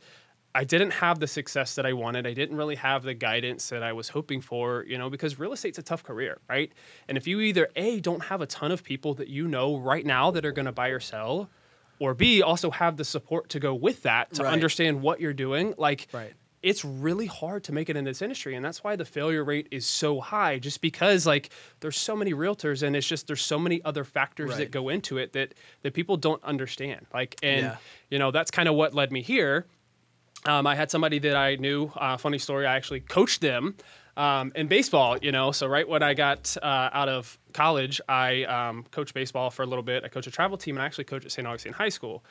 I 0.56 0.64
didn't 0.64 0.92
have 0.92 1.20
the 1.20 1.28
success 1.28 1.76
that 1.76 1.86
I 1.86 1.94
wanted. 1.94 2.28
I 2.28 2.34
didn't 2.34 2.58
really 2.58 2.76
have 2.76 3.04
the 3.04 3.14
guidance 3.16 3.70
that 3.70 3.82
I 3.82 3.92
was 3.94 4.10
hoping 4.10 4.40
for, 4.42 4.86
you 4.88 4.98
know, 5.00 5.10
because 5.10 5.40
real 5.40 5.52
estate's 5.54 5.80
a 5.80 5.84
tough 5.84 6.04
career, 6.04 6.40
right? 6.48 6.72
And 7.08 7.18
if 7.18 7.26
you 7.26 7.40
either 7.40 7.70
A, 7.76 8.00
don't 8.00 8.24
have 8.26 8.42
a 8.42 8.46
ton 8.46 8.72
of 8.72 8.84
people 8.84 9.16
that 9.16 9.30
you 9.30 9.48
know 9.48 9.78
right 9.78 10.06
now 10.06 10.30
that 10.32 10.46
are 10.46 10.52
going 10.52 10.68
to 10.68 10.72
buy 10.72 10.90
or 10.90 11.00
sell, 11.00 11.50
or 12.00 12.14
B, 12.14 12.42
also 12.44 12.70
have 12.70 12.98
the 12.98 13.04
support 13.06 13.50
to 13.50 13.60
go 13.60 13.74
with 13.74 14.04
that 14.04 14.34
to 14.36 14.44
Right. 14.44 14.52
understand 14.54 15.02
what 15.02 15.20
you're 15.20 15.34
doing, 15.34 15.74
like, 15.78 16.08
Right. 16.14 16.34
it's 16.62 16.86
really 16.86 17.26
hard 17.26 17.64
to 17.66 17.72
make 17.72 17.90
it 17.90 17.98
in 17.98 18.04
this 18.06 18.22
industry 18.22 18.56
and 18.56 18.64
that's 18.64 18.84
why 18.84 18.96
the 18.96 19.04
failure 19.06 19.44
rate 19.44 19.68
is 19.72 19.86
so 19.86 20.22
high 20.22 20.58
just 20.60 20.80
because 20.82 21.26
like 21.26 21.50
there's 21.82 21.98
so 21.98 22.16
many 22.16 22.34
realtors 22.34 22.84
and 22.84 22.96
it's 22.96 23.06
just 23.06 23.28
there's 23.28 23.42
so 23.42 23.60
many 23.60 23.82
other 23.84 24.06
factors 24.06 24.52
Right. 24.52 24.60
that 24.60 24.72
go 24.72 24.88
into 24.88 25.18
it 25.18 25.34
that 25.34 25.56
that 25.82 25.94
people 25.94 26.16
don't 26.16 26.42
understand 26.44 27.06
like 27.14 27.36
and 27.44 27.66
Yeah. 27.66 27.78
you 28.10 28.18
know 28.18 28.32
that's 28.32 28.50
kind 28.50 28.70
of 28.70 28.76
what 28.76 28.94
led 28.94 29.12
me 29.12 29.22
here 29.22 29.66
um, 30.46 30.68
I 30.68 30.76
had 30.76 30.92
somebody 30.92 31.20
that 31.20 31.36
I 31.36 31.56
knew. 31.56 31.92
Uh, 31.96 32.18
funny 32.18 32.38
story. 32.38 32.66
I 32.66 32.76
actually 32.76 33.00
coached 33.02 33.42
them 33.42 33.76
um, 34.18 34.52
in 34.56 34.68
baseball. 34.68 35.18
You 35.22 35.32
know, 35.32 35.52
so 35.52 35.68
right 35.68 35.88
when 35.88 36.04
I 36.04 36.14
got 36.14 36.56
uh, 36.62 36.90
out 36.94 37.10
of 37.10 37.38
college, 37.54 38.02
I 38.10 38.44
um, 38.44 38.86
coached 38.92 39.14
baseball 39.14 39.50
for 39.50 39.64
a 39.64 39.66
little 39.66 39.84
bit. 39.84 40.04
I 40.04 40.08
coached 40.10 40.28
a 40.28 40.32
travel 40.32 40.58
team, 40.58 40.76
and 40.76 40.84
I 40.84 40.86
actually 40.86 41.06
coached 41.06 41.26
at 41.26 41.32
St. 41.32 41.48
Augustine 41.48 41.74
High 41.74 41.90
School. 41.90 42.24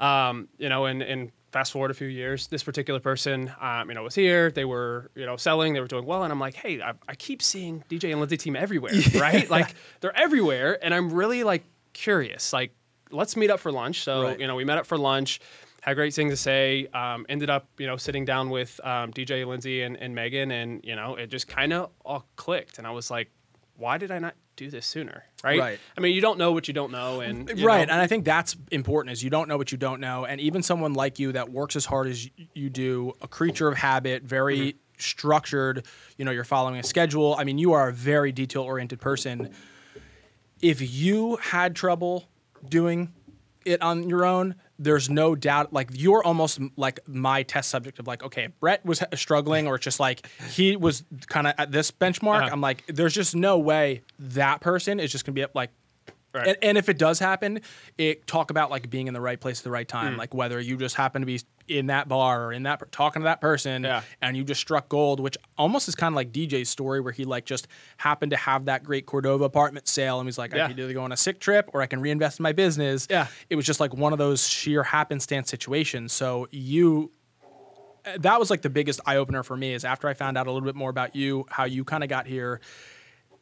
Um, 0.00 0.48
you 0.58 0.68
know, 0.68 0.84
and, 0.84 1.02
and 1.02 1.32
fast 1.50 1.72
forward 1.72 1.90
a 1.90 1.94
few 1.94 2.06
years, 2.06 2.46
this 2.46 2.62
particular 2.62 3.00
person, 3.00 3.50
um, 3.60 3.88
you 3.88 3.94
know, 3.96 4.04
was 4.04 4.14
here. 4.14 4.50
They 4.50 4.64
were, 4.64 5.10
you 5.16 5.26
know, 5.26 5.36
selling. 5.36 5.72
They 5.74 5.80
were 5.80 5.88
doing 5.88 6.06
well, 6.06 6.22
and 6.22 6.32
I'm 6.32 6.38
like, 6.38 6.54
hey, 6.54 6.80
I, 6.80 6.92
I 7.08 7.16
keep 7.16 7.42
seeing 7.42 7.82
DJ 7.90 8.10
and 8.12 8.20
Lindsay 8.20 8.36
team 8.36 8.54
everywhere, 8.54 8.92
right? 9.16 9.50
Like 9.50 9.74
they're 10.00 10.16
everywhere, 10.16 10.78
and 10.84 10.94
I'm 10.94 11.12
really 11.12 11.42
like 11.44 11.64
curious. 11.94 12.52
Like, 12.52 12.72
let's 13.10 13.36
meet 13.36 13.50
up 13.50 13.58
for 13.60 13.72
lunch. 13.72 14.02
So 14.04 14.22
Right. 14.22 14.38
you 14.40 14.46
know, 14.46 14.54
we 14.54 14.64
met 14.64 14.78
up 14.78 14.86
for 14.86 14.96
lunch 14.98 15.40
had 15.88 15.94
great 15.96 16.14
things 16.14 16.32
to 16.32 16.36
say. 16.36 16.86
Um, 16.94 17.26
ended 17.28 17.50
up, 17.50 17.68
you 17.78 17.86
know, 17.86 17.96
sitting 17.96 18.24
down 18.24 18.50
with 18.50 18.80
um, 18.84 19.12
DJ, 19.12 19.46
Lindsay, 19.46 19.82
and, 19.82 19.96
and 19.96 20.14
Megan, 20.14 20.50
and 20.50 20.80
you 20.84 20.96
know, 20.96 21.14
it 21.16 21.28
just 21.30 21.48
kind 21.48 21.72
of 21.72 21.90
all 22.04 22.26
clicked. 22.36 22.78
And 22.78 22.86
I 22.86 22.90
was 22.90 23.10
like, 23.10 23.30
why 23.76 23.96
did 23.98 24.10
I 24.10 24.18
not 24.18 24.34
do 24.56 24.68
this 24.70 24.86
sooner? 24.86 25.22
Right. 25.44 25.58
Right. 25.60 25.78
I 25.96 26.00
mean, 26.00 26.14
you 26.14 26.20
don't 26.20 26.36
know 26.38 26.50
what 26.52 26.66
you 26.66 26.74
don't 26.74 26.90
know, 26.90 27.20
and 27.20 27.48
right 27.62 27.86
know- 27.86 27.92
and 27.92 28.00
i 28.02 28.06
think 28.08 28.24
that's 28.24 28.56
important 28.72 29.12
is 29.12 29.22
you 29.22 29.30
don't 29.30 29.48
know 29.48 29.56
what 29.56 29.70
you 29.70 29.78
don't 29.78 30.00
know 30.00 30.24
and 30.24 30.40
even 30.40 30.64
someone 30.64 30.94
like 30.94 31.20
you 31.20 31.30
that 31.30 31.50
works 31.52 31.76
as 31.76 31.84
hard 31.84 32.08
as 32.08 32.28
you 32.54 32.68
do 32.68 33.12
a 33.22 33.28
creature 33.28 33.68
of 33.68 33.76
habit 33.76 34.24
very 34.24 34.58
Mm-hmm. 34.58 34.78
structured 34.98 35.86
you 36.16 36.24
know 36.24 36.32
you're 36.32 36.42
following 36.42 36.80
a 36.80 36.82
schedule 36.82 37.36
i 37.38 37.44
mean 37.44 37.56
you 37.56 37.72
are 37.72 37.88
a 37.88 37.92
very 37.92 38.32
detail 38.32 38.62
oriented 38.62 39.00
person 39.00 39.54
if 40.60 40.80
you 40.92 41.36
had 41.36 41.76
trouble 41.76 42.28
doing 42.68 43.12
it 43.64 43.80
on 43.80 44.08
your 44.08 44.24
own 44.24 44.56
there's 44.78 45.10
no 45.10 45.34
doubt 45.34 45.72
like 45.72 45.90
you're 45.92 46.22
almost 46.22 46.60
like 46.76 47.00
my 47.06 47.42
test 47.42 47.68
subject 47.70 47.98
of 47.98 48.06
like 48.06 48.22
okay 48.22 48.48
brett 48.60 48.84
was 48.86 49.02
struggling 49.14 49.66
or 49.66 49.74
it's 49.74 49.84
just 49.84 49.98
like 50.00 50.26
he 50.50 50.76
was 50.76 51.02
kind 51.28 51.46
of 51.48 51.54
at 51.58 51.72
this 51.72 51.90
benchmark 51.90 52.42
Uh-huh. 52.42 52.50
i'm 52.52 52.60
like 52.60 52.84
there's 52.86 53.12
just 53.14 53.34
no 53.34 53.58
way 53.58 54.02
that 54.18 54.60
person 54.60 55.00
is 55.00 55.10
just 55.10 55.24
gonna 55.24 55.34
be 55.34 55.42
up 55.42 55.54
like 55.54 55.70
Right. 56.34 56.46
and, 56.48 56.56
and 56.60 56.78
if 56.78 56.90
it 56.90 56.98
does 56.98 57.18
happen, 57.18 57.62
it 57.96 58.26
talk 58.26 58.50
about 58.50 58.70
like 58.70 58.90
being 58.90 59.08
in 59.08 59.14
the 59.14 59.20
right 59.20 59.40
place 59.40 59.60
at 59.60 59.64
the 59.64 59.70
right 59.70 59.88
time, 59.88 60.14
Mm. 60.14 60.18
like 60.18 60.34
whether 60.34 60.60
you 60.60 60.76
just 60.76 60.94
happen 60.94 61.22
to 61.22 61.26
be 61.26 61.40
in 61.68 61.86
that 61.86 62.08
bar 62.08 62.46
or 62.46 62.52
in 62.52 62.62
that 62.64 62.80
talking 62.92 63.20
to 63.22 63.24
that 63.24 63.40
person, 63.40 63.84
Yeah. 63.84 64.02
and 64.22 64.36
you 64.36 64.44
just 64.44 64.60
struck 64.60 64.88
gold, 64.88 65.20
which 65.20 65.36
almost 65.56 65.88
is 65.88 65.94
kind 65.94 66.12
of 66.12 66.16
like 66.16 66.32
DJ's 66.32 66.68
story 66.68 67.00
where 67.00 67.12
he 67.12 67.24
like 67.24 67.44
just 67.44 67.68
happened 67.96 68.30
to 68.30 68.36
have 68.36 68.64
that 68.66 68.82
great 68.84 69.06
Cordova 69.06 69.44
apartment 69.44 69.86
sale, 69.88 70.18
and 70.20 70.26
he's 70.26 70.38
like, 70.38 70.54
I 70.54 70.56
Yeah. 70.58 70.68
could 70.68 70.78
either 70.80 70.92
go 70.92 71.02
on 71.02 71.12
a 71.12 71.16
sick 71.16 71.40
trip 71.40 71.70
or 71.72 71.82
I 71.82 71.86
can 71.86 72.00
reinvest 72.00 72.38
in 72.40 72.42
my 72.42 72.52
business. 72.52 73.06
Yeah. 73.10 73.26
it 73.50 73.56
was 73.56 73.66
just 73.66 73.80
like 73.80 73.94
one 73.94 74.12
of 74.12 74.18
those 74.18 74.46
sheer 74.46 74.82
happenstance 74.82 75.48
situations. 75.50 76.12
So 76.12 76.48
you. 76.50 77.12
That 78.20 78.38
was 78.40 78.48
like 78.48 78.62
the 78.62 78.70
biggest 78.70 79.00
eye 79.04 79.16
opener 79.16 79.42
for 79.42 79.54
me 79.56 79.74
is 79.74 79.84
after 79.84 80.08
I 80.08 80.14
found 80.14 80.38
out 80.38 80.46
a 80.46 80.50
little 80.52 80.64
bit 80.66 80.74
more 80.76 80.88
about 80.88 81.14
you, 81.14 81.44
how 81.50 81.64
you 81.64 81.84
kind 81.84 82.02
of 82.02 82.08
got 82.08 82.26
here, 82.26 82.60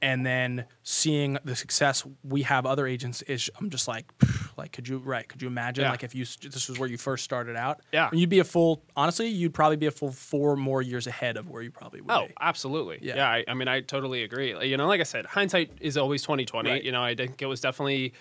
and 0.03 0.27
then 0.27 0.65
seeing 0.83 1.39
the 1.45 1.55
success 1.55 2.05
we 2.25 2.43
have 2.43 2.67
other 2.67 2.85
agents 2.87 3.23
is 3.23 3.49
I'm 3.61 3.71
just 3.71 3.87
like 3.87 4.07
like 4.57 4.73
could 4.73 4.89
you 4.89 4.99
right 4.99 5.29
could 5.29 5.43
you 5.43 5.49
imagine 5.49 5.85
Yeah. 5.85 5.91
like 5.91 6.03
if 6.05 6.15
you 6.15 6.25
this 6.25 6.69
was 6.69 6.79
where 6.79 6.89
you 6.89 6.97
first 6.99 7.25
started 7.25 7.57
out 7.57 7.81
Yeah. 7.93 8.09
you'd 8.13 8.31
be 8.31 8.39
a 8.39 8.45
full 8.45 8.83
honestly 8.97 9.29
you'd 9.29 9.55
probably 9.55 9.77
be 9.77 9.87
a 9.87 9.91
full 9.91 10.13
four 10.13 10.57
more 10.57 10.83
years 10.83 11.07
ahead 11.07 11.37
of 11.37 11.49
where 11.51 11.63
you 11.63 11.71
probably 11.71 12.01
would 12.01 12.11
Oh, 12.11 12.27
be. 12.27 12.35
absolutely. 12.41 12.99
Yeah. 13.03 13.17
Yeah. 13.17 13.29
I, 13.29 13.45
I 13.49 13.55
mean, 13.55 13.69
I 13.69 13.81
totally 13.81 14.23
agree. 14.23 14.55
You 14.67 14.77
know, 14.77 14.87
like 14.87 15.01
I 15.01 15.05
said, 15.05 15.27
hindsight 15.27 15.73
is 15.81 15.97
always 15.97 16.23
twenty 16.23 16.45
twenty. 16.45 16.71
Right. 16.71 16.83
You 16.83 16.93
know, 16.93 17.03
I 17.03 17.15
think 17.15 17.43
it 17.43 17.47
was 17.47 17.61
definitely 17.61 18.15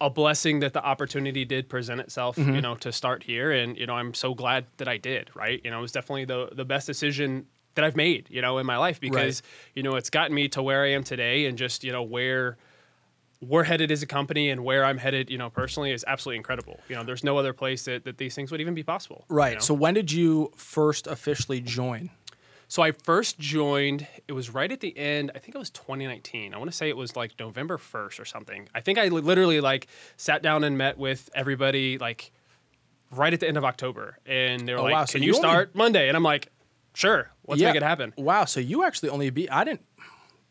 a 0.00 0.10
blessing 0.10 0.60
that 0.60 0.72
the 0.72 0.84
opportunity 0.84 1.44
did 1.44 1.68
present 1.68 2.00
itself. 2.00 2.36
Mm-hmm. 2.36 2.54
You 2.56 2.60
know, 2.60 2.74
to 2.76 2.90
start 2.92 3.22
here, 3.22 3.52
and 3.52 3.76
you 3.78 3.86
know, 3.86 3.94
I'm 3.94 4.14
so 4.14 4.34
glad 4.34 4.66
that 4.78 4.88
I 4.88 4.96
did. 4.96 5.30
Right. 5.34 5.60
You 5.64 5.70
know, 5.70 5.78
it 5.78 5.82
was 5.82 5.92
definitely 5.92 6.24
the 6.24 6.48
the 6.52 6.64
best 6.64 6.86
decision 6.86 7.46
that 7.74 7.84
I've 7.84 7.96
made. 7.96 8.26
You 8.30 8.42
know, 8.42 8.58
in 8.58 8.66
my 8.66 8.76
life 8.76 9.00
because 9.00 9.42
you 9.74 9.82
know 9.82 9.94
it's 9.96 10.10
gotten 10.10 10.34
me 10.34 10.48
to 10.48 10.62
where 10.62 10.82
I 10.84 10.90
am 10.92 11.04
today, 11.04 11.46
and 11.46 11.56
just 11.58 11.84
you 11.84 11.92
know 11.92 12.02
where 12.02 12.56
we're 13.42 13.64
headed 13.64 13.90
as 13.90 14.02
a 14.02 14.06
company 14.06 14.50
and 14.50 14.62
where 14.64 14.84
I'm 14.84 14.98
headed, 14.98 15.28
you 15.28 15.36
know, 15.36 15.50
personally 15.50 15.90
is 15.90 16.04
absolutely 16.06 16.36
incredible. 16.36 16.78
You 16.88 16.94
know, 16.96 17.02
there's 17.02 17.24
no 17.24 17.36
other 17.38 17.52
place 17.52 17.84
that, 17.86 18.04
that 18.04 18.16
these 18.16 18.34
things 18.36 18.50
would 18.52 18.60
even 18.60 18.72
be 18.74 18.84
possible. 18.84 19.24
you 19.28 19.36
right 19.36 19.54
know? 19.54 19.58
so 19.60 19.74
when 19.74 19.94
did 19.94 20.12
you 20.12 20.52
first 20.56 21.06
officially 21.08 21.60
join 21.60 22.10
So 22.68 22.82
I 22.82 22.92
first 22.92 23.38
joined, 23.38 24.06
it 24.28 24.32
was 24.32 24.48
right 24.54 24.70
at 24.70 24.80
the 24.80 24.96
end, 24.96 25.32
I 25.34 25.38
think 25.40 25.54
it 25.54 25.58
was 25.58 25.70
2019. 25.70 26.54
I 26.54 26.56
want 26.58 26.70
to 26.70 26.76
say 26.76 26.88
it 26.88 26.96
was 26.96 27.16
like 27.16 27.32
November 27.38 27.76
1st 27.78 28.20
or 28.20 28.24
something. 28.24 28.68
I 28.74 28.80
think 28.80 28.98
I 28.98 29.08
literally 29.08 29.60
like 29.60 29.88
sat 30.16 30.40
down 30.42 30.62
and 30.64 30.78
met 30.78 30.96
with 30.96 31.28
everybody 31.34 31.98
like 31.98 32.30
right 33.10 33.32
at 33.34 33.40
the 33.40 33.48
end 33.48 33.58
of 33.58 33.64
October. 33.64 34.18
And 34.24 34.66
they 34.66 34.72
were 34.72 34.78
Oh, 34.80 34.84
like, 34.84 34.92
wow. 34.94 35.04
So 35.04 35.12
can 35.14 35.22
you 35.22 35.28
you 35.28 35.34
only- 35.34 35.48
start 35.48 35.74
Monday? 35.74 36.08
And 36.08 36.16
I'm 36.16 36.22
like, 36.22 36.48
sure, 36.94 37.30
let's 37.46 37.60
Yeah. 37.60 37.68
make 37.68 37.76
it 37.76 37.82
happen. 37.82 38.14
wow 38.16 38.44
so 38.46 38.60
you 38.60 38.84
actually 38.84 39.08
only 39.10 39.28
beat 39.30 39.50
I 39.50 39.64
didn't 39.64 39.82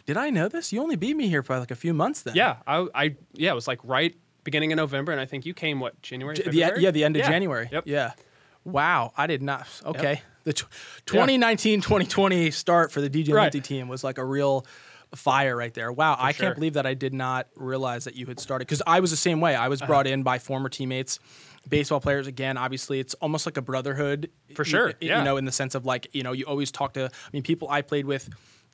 did 0.06 0.18
I 0.18 0.30
know 0.30 0.48
this 0.48 0.72
you 0.74 0.82
only 0.82 0.96
beat 0.96 1.16
me 1.16 1.28
here 1.28 1.44
for 1.44 1.58
like 1.60 1.72
a 1.72 1.76
few 1.76 1.94
months 1.94 2.22
then 2.24 2.36
Yeah, 2.36 2.58
I, 2.68 2.88
I, 2.94 3.16
yeah, 3.34 3.52
it 3.52 3.56
was 3.56 3.68
like 3.68 3.80
right, 3.84 4.16
beginning 4.44 4.72
of 4.72 4.78
November, 4.78 5.12
and 5.12 5.22
I 5.22 5.26
think 5.26 5.46
you 5.46 5.54
came 5.54 5.80
what 5.80 6.02
January? 6.02 6.36
The, 6.36 6.52
yeah, 6.54 6.92
the 6.92 7.04
end 7.04 7.16
of 7.18 7.24
January. 7.24 7.70
Yep. 7.72 7.84
Yeah. 7.88 8.14
Wow, 8.64 9.14
I 9.18 9.28
did 9.28 9.42
not. 9.42 9.68
Okay. 9.86 10.22
The 10.44 10.54
tw- 10.54 10.66
2019-2020 11.06 12.54
start 12.54 12.92
for 12.92 13.02
the 13.02 13.10
DJ 13.10 13.34
Right. 13.34 13.44
Lindsay 13.44 13.62
team 13.62 13.88
was 13.88 14.04
like 14.04 14.18
a 14.18 14.26
real 14.26 14.66
fire 15.16 15.56
right 15.56 15.74
there. 15.74 15.92
Wow, 15.92 16.16
I 16.18 16.32
sure. 16.32 16.46
can't 16.48 16.56
believe 16.56 16.74
that 16.74 16.86
I 16.86 16.94
did 16.94 17.14
not 17.14 17.48
realize 17.56 18.06
that 18.06 18.16
you 18.16 18.26
had 18.28 18.40
started 18.40 18.66
because 18.68 18.82
I 18.88 19.00
was 19.02 19.12
the 19.12 19.18
same 19.18 19.42
way. 19.42 19.56
I 19.56 19.68
was 19.68 19.82
brought 19.82 20.06
Uh-huh. 20.08 20.14
in 20.14 20.24
by 20.24 20.40
former 20.40 20.70
teammates, 20.70 21.20
baseball 21.68 22.00
players. 22.00 22.28
Again, 22.28 22.58
obviously, 22.58 23.00
it's 23.00 23.14
almost 23.16 23.46
like 23.46 23.58
a 23.58 23.62
brotherhood 23.62 24.30
For 24.56 24.64
sure, 24.64 24.88
y- 24.88 24.94
You 25.02 25.08
yeah. 25.10 25.24
know, 25.24 25.38
in 25.38 25.46
the 25.46 25.52
sense 25.52 25.76
of 25.76 25.86
like 25.86 26.08
you 26.14 26.24
know, 26.24 26.32
you 26.32 26.46
always 26.46 26.72
talk 26.72 26.94
to. 26.94 27.06
I 27.06 27.30
mean, 27.34 27.44
people 27.44 27.70
I 27.70 27.82
played 27.82 28.06
with 28.06 28.30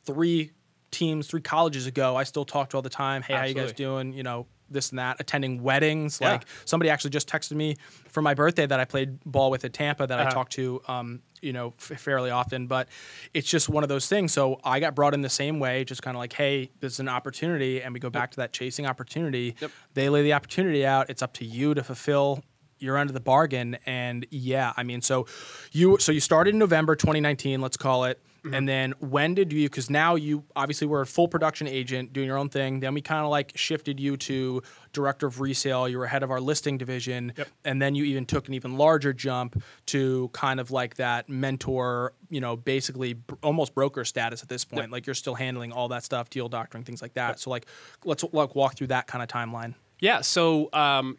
three 0.05 0.51
teams, 0.91 1.27
three 1.27 1.41
colleges 1.41 1.85
ago. 1.87 2.15
I 2.15 2.23
still 2.23 2.45
talk 2.45 2.69
to 2.71 2.77
all 2.77 2.81
the 2.81 2.89
time. 2.89 3.21
Hey, 3.21 3.33
how 3.33 3.43
you 3.43 3.53
guys 3.53 3.73
doing? 3.73 4.13
You 4.13 4.23
know. 4.23 4.47
This 4.69 4.89
and 4.89 4.99
that, 4.99 5.15
attending 5.21 5.63
weddings. 5.63 6.19
Yeah. 6.19 6.31
Like 6.33 6.43
somebody 6.65 6.89
actually 6.89 7.11
just 7.11 7.29
texted 7.29 7.53
me 7.53 7.77
for 8.09 8.21
my 8.21 8.33
birthday 8.33 8.65
that 8.65 8.77
I 8.81 8.83
played 8.83 9.17
ball 9.23 9.49
with 9.49 9.63
at 9.63 9.71
Tampa 9.71 10.05
that 10.05 10.19
I 10.19 10.23
Uh-huh. 10.23 10.31
talk 10.31 10.49
to, 10.49 10.81
um, 10.89 11.21
you 11.41 11.53
know, 11.53 11.73
f- 11.79 11.97
fairly 12.01 12.31
often. 12.31 12.67
But 12.67 12.89
it's 13.33 13.49
just 13.49 13.69
one 13.69 13.83
of 13.83 13.87
those 13.87 14.07
things. 14.09 14.33
So 14.33 14.59
I 14.65 14.81
got 14.81 14.93
brought 14.93 15.13
in 15.13 15.21
the 15.21 15.29
same 15.29 15.59
way, 15.61 15.85
just 15.85 16.01
kind 16.01 16.17
of 16.17 16.19
like, 16.19 16.33
hey, 16.33 16.69
this 16.81 16.91
is 16.91 16.99
an 16.99 17.07
opportunity, 17.07 17.81
and 17.81 17.93
we 17.93 18.01
go 18.01 18.09
back 18.09 18.31
to 18.31 18.37
that 18.37 18.51
chasing 18.51 18.85
opportunity. 18.85 19.55
Yep. 19.61 19.71
They 19.93 20.09
lay 20.09 20.21
the 20.23 20.33
opportunity 20.33 20.85
out. 20.85 21.09
It's 21.09 21.21
up 21.21 21.31
to 21.35 21.45
you 21.45 21.73
to 21.73 21.81
fulfill 21.81 22.43
your 22.77 22.97
end 22.97 23.09
of 23.09 23.13
the 23.13 23.21
bargain. 23.21 23.77
And 23.85 24.27
yeah, 24.31 24.73
I 24.75 24.83
mean, 24.83 25.01
so 25.01 25.27
you 25.71 25.97
so 26.01 26.11
you 26.11 26.19
started 26.19 26.55
in 26.55 26.59
November 26.59 26.97
2019, 26.97 27.61
let's 27.61 27.77
call 27.77 28.03
it. 28.03 28.19
Mm-hmm. 28.47 28.55
And 28.55 28.67
then 28.67 28.93
when 28.99 29.33
did 29.35 29.51
you? 29.53 29.67
Because 29.69 29.89
now 29.89 30.15
you 30.15 30.43
obviously 30.55 30.87
were 30.87 31.01
a 31.01 31.05
full 31.05 31.27
production 31.27 31.67
agent 31.67 32.13
doing 32.13 32.27
your 32.27 32.37
own 32.37 32.49
thing. 32.49 32.79
Then 32.79 32.93
we 32.93 33.01
kind 33.01 33.23
of 33.23 33.29
like 33.29 33.51
shifted 33.55 33.99
you 33.99 34.17
to 34.17 34.61
director 34.93 35.27
of 35.27 35.39
resale. 35.39 35.87
You 35.87 35.97
were 35.97 36.07
head 36.07 36.23
of 36.23 36.31
our 36.31 36.39
listing 36.39 36.77
division, 36.77 37.33
Yep. 37.37 37.47
and 37.65 37.81
then 37.81 37.93
you 37.95 38.03
even 38.05 38.25
took 38.25 38.47
an 38.47 38.53
even 38.53 38.77
larger 38.77 39.13
jump 39.13 39.61
to 39.87 40.29
kind 40.33 40.59
of 40.59 40.71
like 40.71 40.95
that 40.95 41.29
mentor. 41.29 42.13
You 42.29 42.41
know, 42.41 42.55
basically 42.55 43.13
br- 43.13 43.35
almost 43.43 43.73
broker 43.75 44.03
status 44.05 44.41
at 44.43 44.49
this 44.49 44.65
point. 44.65 44.91
Like 44.91 45.05
you're 45.05 45.13
still 45.13 45.35
handling 45.35 45.71
all 45.71 45.87
that 45.89 46.03
stuff, 46.03 46.29
deal 46.29 46.49
doctoring, 46.49 46.83
things 46.83 47.01
like 47.01 47.13
that. 47.13 47.39
So 47.39 47.49
like, 47.49 47.67
let's 48.05 48.23
like 48.31 48.55
walk 48.55 48.75
through 48.75 48.87
that 48.87 49.07
kind 49.07 49.21
of 49.21 49.29
timeline. 49.29 49.75
Yeah. 49.99 50.21
So 50.21 50.69
um, 50.73 51.17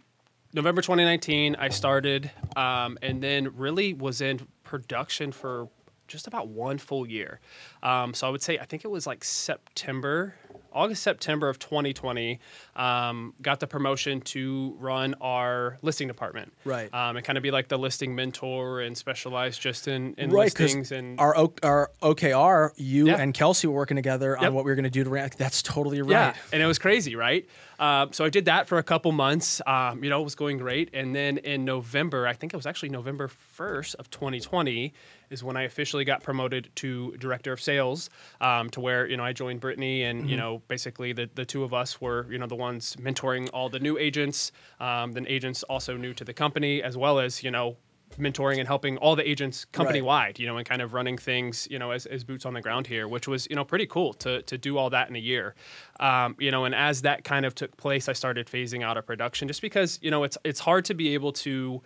November 0.52 0.80
2019, 0.82 1.56
I 1.56 1.68
started, 1.68 2.30
um, 2.56 2.98
and 3.02 3.22
then 3.22 3.56
really 3.56 3.92
was 3.94 4.20
in 4.20 4.46
production 4.64 5.32
for 5.32 5.68
just 6.08 6.26
about 6.26 6.48
one 6.48 6.78
full 6.78 7.06
year. 7.06 7.38
Um, 7.82 8.14
so 8.14 8.26
I 8.26 8.30
would 8.30 8.42
say 8.42 8.58
I 8.58 8.64
think 8.64 8.84
it 8.84 8.88
was 8.88 9.06
like 9.06 9.22
September, 9.22 10.34
August 10.72 11.02
September 11.02 11.48
of 11.48 11.58
2020. 11.58 12.40
Um, 12.74 13.34
got 13.42 13.60
the 13.60 13.66
promotion 13.66 14.20
to 14.22 14.74
run 14.78 15.14
our 15.20 15.78
listing 15.82 16.08
department. 16.08 16.52
Right. 16.64 16.92
Um, 16.92 17.16
and 17.16 17.24
kind 17.24 17.36
of 17.36 17.42
be 17.42 17.50
like 17.50 17.68
the 17.68 17.78
listing 17.78 18.14
mentor 18.14 18.80
and 18.80 18.96
specialize 18.96 19.58
just 19.58 19.86
in, 19.88 20.14
in 20.18 20.30
right, 20.30 20.44
listings 20.58 20.90
and 20.92 21.20
our 21.20 21.36
O- 21.36 21.54
our 21.62 21.90
OKR, 22.02 22.72
you 22.76 23.06
Yeah. 23.08 23.16
and 23.16 23.32
Kelsey 23.34 23.66
were 23.66 23.74
working 23.74 23.96
together 23.96 24.36
on 24.38 24.54
what 24.54 24.64
we 24.64 24.70
were 24.70 24.76
going 24.76 24.84
to 24.84 24.90
do 24.90 25.04
to 25.04 25.10
rank. 25.10 25.36
That's 25.36 25.62
totally 25.62 26.00
right. 26.02 26.10
Yeah, 26.10 26.34
and 26.52 26.62
it 26.62 26.66
was 26.66 26.78
crazy, 26.78 27.14
right? 27.14 27.46
Um, 27.78 28.12
so 28.12 28.24
I 28.24 28.28
did 28.30 28.46
that 28.46 28.66
for 28.66 28.78
a 28.78 28.82
couple 28.82 29.12
months. 29.12 29.60
Um, 29.66 30.02
you 30.02 30.10
know, 30.10 30.20
it 30.20 30.24
was 30.24 30.34
going 30.34 30.56
great. 30.58 30.90
And 30.94 31.14
then 31.14 31.38
in 31.38 31.64
November, 31.64 32.26
I 32.26 32.32
think 32.32 32.52
it 32.52 32.56
was 32.56 32.66
actually 32.66 32.88
November 32.88 33.30
1st 33.56 33.94
of 33.96 34.10
2020, 34.10 34.92
is 35.30 35.42
when 35.44 35.56
I 35.56 35.62
officially 35.62 36.04
got 36.04 36.22
promoted 36.22 36.70
to 36.76 37.16
director 37.18 37.52
of 37.52 37.60
sales. 37.60 38.10
Um, 38.40 38.70
to 38.70 38.80
where 38.80 39.06
you 39.06 39.16
know 39.16 39.24
I 39.24 39.32
joined 39.32 39.60
Brittany, 39.60 40.02
and 40.04 40.20
Mm-hmm. 40.20 40.28
you 40.28 40.36
know 40.36 40.62
basically 40.68 41.12
the 41.12 41.28
the 41.34 41.44
two 41.44 41.64
of 41.64 41.72
us 41.72 42.00
were 42.00 42.26
you 42.30 42.38
know 42.38 42.46
the 42.46 42.56
ones 42.56 42.96
mentoring 42.96 43.48
all 43.52 43.68
the 43.68 43.80
new 43.80 43.96
agents. 43.98 44.52
Um, 44.80 45.12
then 45.12 45.26
agents 45.28 45.62
also 45.64 45.96
new 45.96 46.12
to 46.14 46.24
the 46.24 46.34
company, 46.34 46.82
as 46.82 46.96
well 46.96 47.18
as 47.18 47.42
you 47.42 47.50
know 47.50 47.76
mentoring 48.18 48.58
and 48.58 48.66
helping 48.66 48.96
all 48.96 49.14
the 49.14 49.28
agents 49.28 49.66
company 49.66 50.00
wide, 50.00 50.38
you 50.38 50.46
know, 50.46 50.56
and 50.56 50.66
kind 50.66 50.80
of 50.80 50.94
running 50.94 51.18
things, 51.18 51.68
you 51.70 51.78
know, 51.78 51.90
as, 51.90 52.06
as 52.06 52.24
boots 52.24 52.46
on 52.46 52.54
the 52.54 52.60
ground 52.60 52.86
here, 52.86 53.06
which 53.06 53.28
was, 53.28 53.46
you 53.50 53.54
know, 53.54 53.64
pretty 53.64 53.86
cool 53.86 54.14
to, 54.14 54.40
to 54.42 54.56
do 54.56 54.78
all 54.78 54.88
that 54.90 55.10
in 55.10 55.14
a 55.14 55.20
year. 55.20 55.54
Um, 56.00 56.34
you 56.38 56.50
know, 56.50 56.64
and 56.64 56.74
as 56.74 57.02
that 57.02 57.22
kind 57.22 57.44
of 57.44 57.54
took 57.54 57.76
place, 57.76 58.08
I 58.08 58.14
started 58.14 58.46
phasing 58.46 58.82
out 58.82 58.96
of 58.96 59.06
production 59.06 59.46
just 59.46 59.60
because, 59.60 59.98
you 60.02 60.10
know, 60.10 60.24
it's, 60.24 60.38
it's 60.42 60.58
hard 60.58 60.86
to 60.86 60.94
be 60.94 61.12
able 61.14 61.32
to 61.32 61.82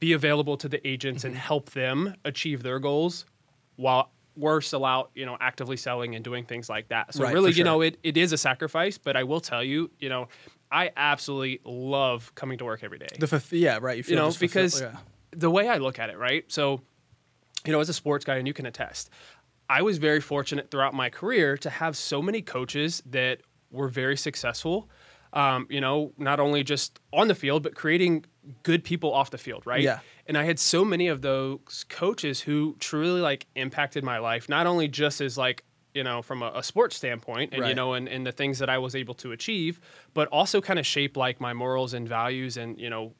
be 0.00 0.14
available 0.14 0.56
to 0.56 0.68
the 0.68 0.86
agents 0.86 1.24
and 1.24 1.34
mm-hmm. 1.34 1.42
help 1.42 1.70
them 1.70 2.14
achieve 2.24 2.62
their 2.62 2.78
goals 2.78 3.26
while 3.76 4.10
we're 4.36 4.60
still 4.60 4.84
out, 4.84 5.10
you 5.14 5.26
know, 5.26 5.36
actively 5.40 5.76
selling 5.76 6.14
and 6.14 6.24
doing 6.24 6.44
things 6.44 6.68
like 6.68 6.88
that. 6.88 7.14
So 7.14 7.24
Right, 7.24 7.34
really, 7.34 7.52
for 7.52 7.58
you 7.58 7.64
know, 7.64 7.82
it, 7.82 7.98
it 8.02 8.16
is 8.16 8.32
a 8.32 8.38
sacrifice, 8.38 8.96
but 8.96 9.16
I 9.16 9.24
will 9.24 9.40
tell 9.40 9.62
you, 9.62 9.90
you 9.98 10.08
know, 10.08 10.28
I 10.72 10.90
absolutely 10.96 11.60
love 11.64 12.34
coming 12.34 12.58
to 12.58 12.64
work 12.64 12.82
every 12.82 12.98
day 12.98 13.08
The 13.18 13.26
fulf- 13.26 13.48
yeah, 13.58 13.78
right. 13.80 13.98
You, 13.98 14.02
feel 14.02 14.16
you 14.16 14.22
know, 14.22 14.32
because 14.38 14.80
yeah. 14.80 14.96
the 15.32 15.50
way 15.50 15.68
I 15.68 15.78
look 15.78 15.98
at 15.98 16.10
it, 16.10 16.18
right? 16.18 16.44
So, 16.48 16.80
you 17.66 17.72
know, 17.72 17.80
as 17.80 17.88
a 17.88 17.94
sports 17.94 18.24
guy, 18.24 18.36
and 18.36 18.46
you 18.46 18.54
can 18.54 18.66
attest, 18.66 19.10
I 19.68 19.82
was 19.82 19.98
very 19.98 20.20
fortunate 20.20 20.70
throughout 20.70 20.94
my 20.94 21.10
career 21.10 21.56
to 21.58 21.70
have 21.70 21.96
so 21.96 22.22
many 22.22 22.40
coaches 22.40 23.02
that 23.06 23.40
were 23.70 23.88
very 23.88 24.16
successful. 24.16 24.88
Um, 25.32 25.66
you 25.70 25.80
know, 25.80 26.12
not 26.18 26.40
only 26.40 26.64
just 26.64 26.98
on 27.12 27.28
the 27.28 27.34
field, 27.34 27.62
but 27.62 27.74
creating 27.74 28.24
good 28.62 28.82
people 28.82 29.12
off 29.12 29.30
the 29.30 29.38
field, 29.38 29.64
right? 29.66 29.82
Yeah. 29.82 30.00
And 30.26 30.36
I 30.36 30.44
had 30.44 30.58
so 30.58 30.84
many 30.84 31.08
of 31.08 31.22
those 31.22 31.84
coaches 31.88 32.40
who 32.40 32.76
truly 32.80 33.20
like 33.20 33.46
impacted 33.54 34.02
my 34.02 34.18
life, 34.18 34.48
not 34.48 34.66
only 34.66 34.88
just 34.88 35.20
as 35.20 35.38
like, 35.38 35.64
you 35.94 36.04
know, 36.04 36.22
from 36.22 36.42
a, 36.42 36.52
a 36.54 36.62
sports 36.62 36.96
standpoint 36.96 37.52
and, 37.52 37.62
you 37.68 37.74
know, 37.74 37.94
and, 37.94 38.08
and 38.08 38.26
the 38.26 38.32
things 38.32 38.58
that 38.58 38.68
I 38.70 38.78
was 38.78 38.94
able 38.94 39.14
to 39.14 39.32
achieve, 39.32 39.80
but 40.14 40.28
also 40.28 40.60
kind 40.60 40.78
of 40.78 40.86
shape 40.86 41.16
like 41.16 41.40
my 41.40 41.52
morals 41.52 41.94
and 41.94 42.08
values 42.08 42.56
and, 42.56 42.78
you 42.78 42.90
know, 42.90 43.12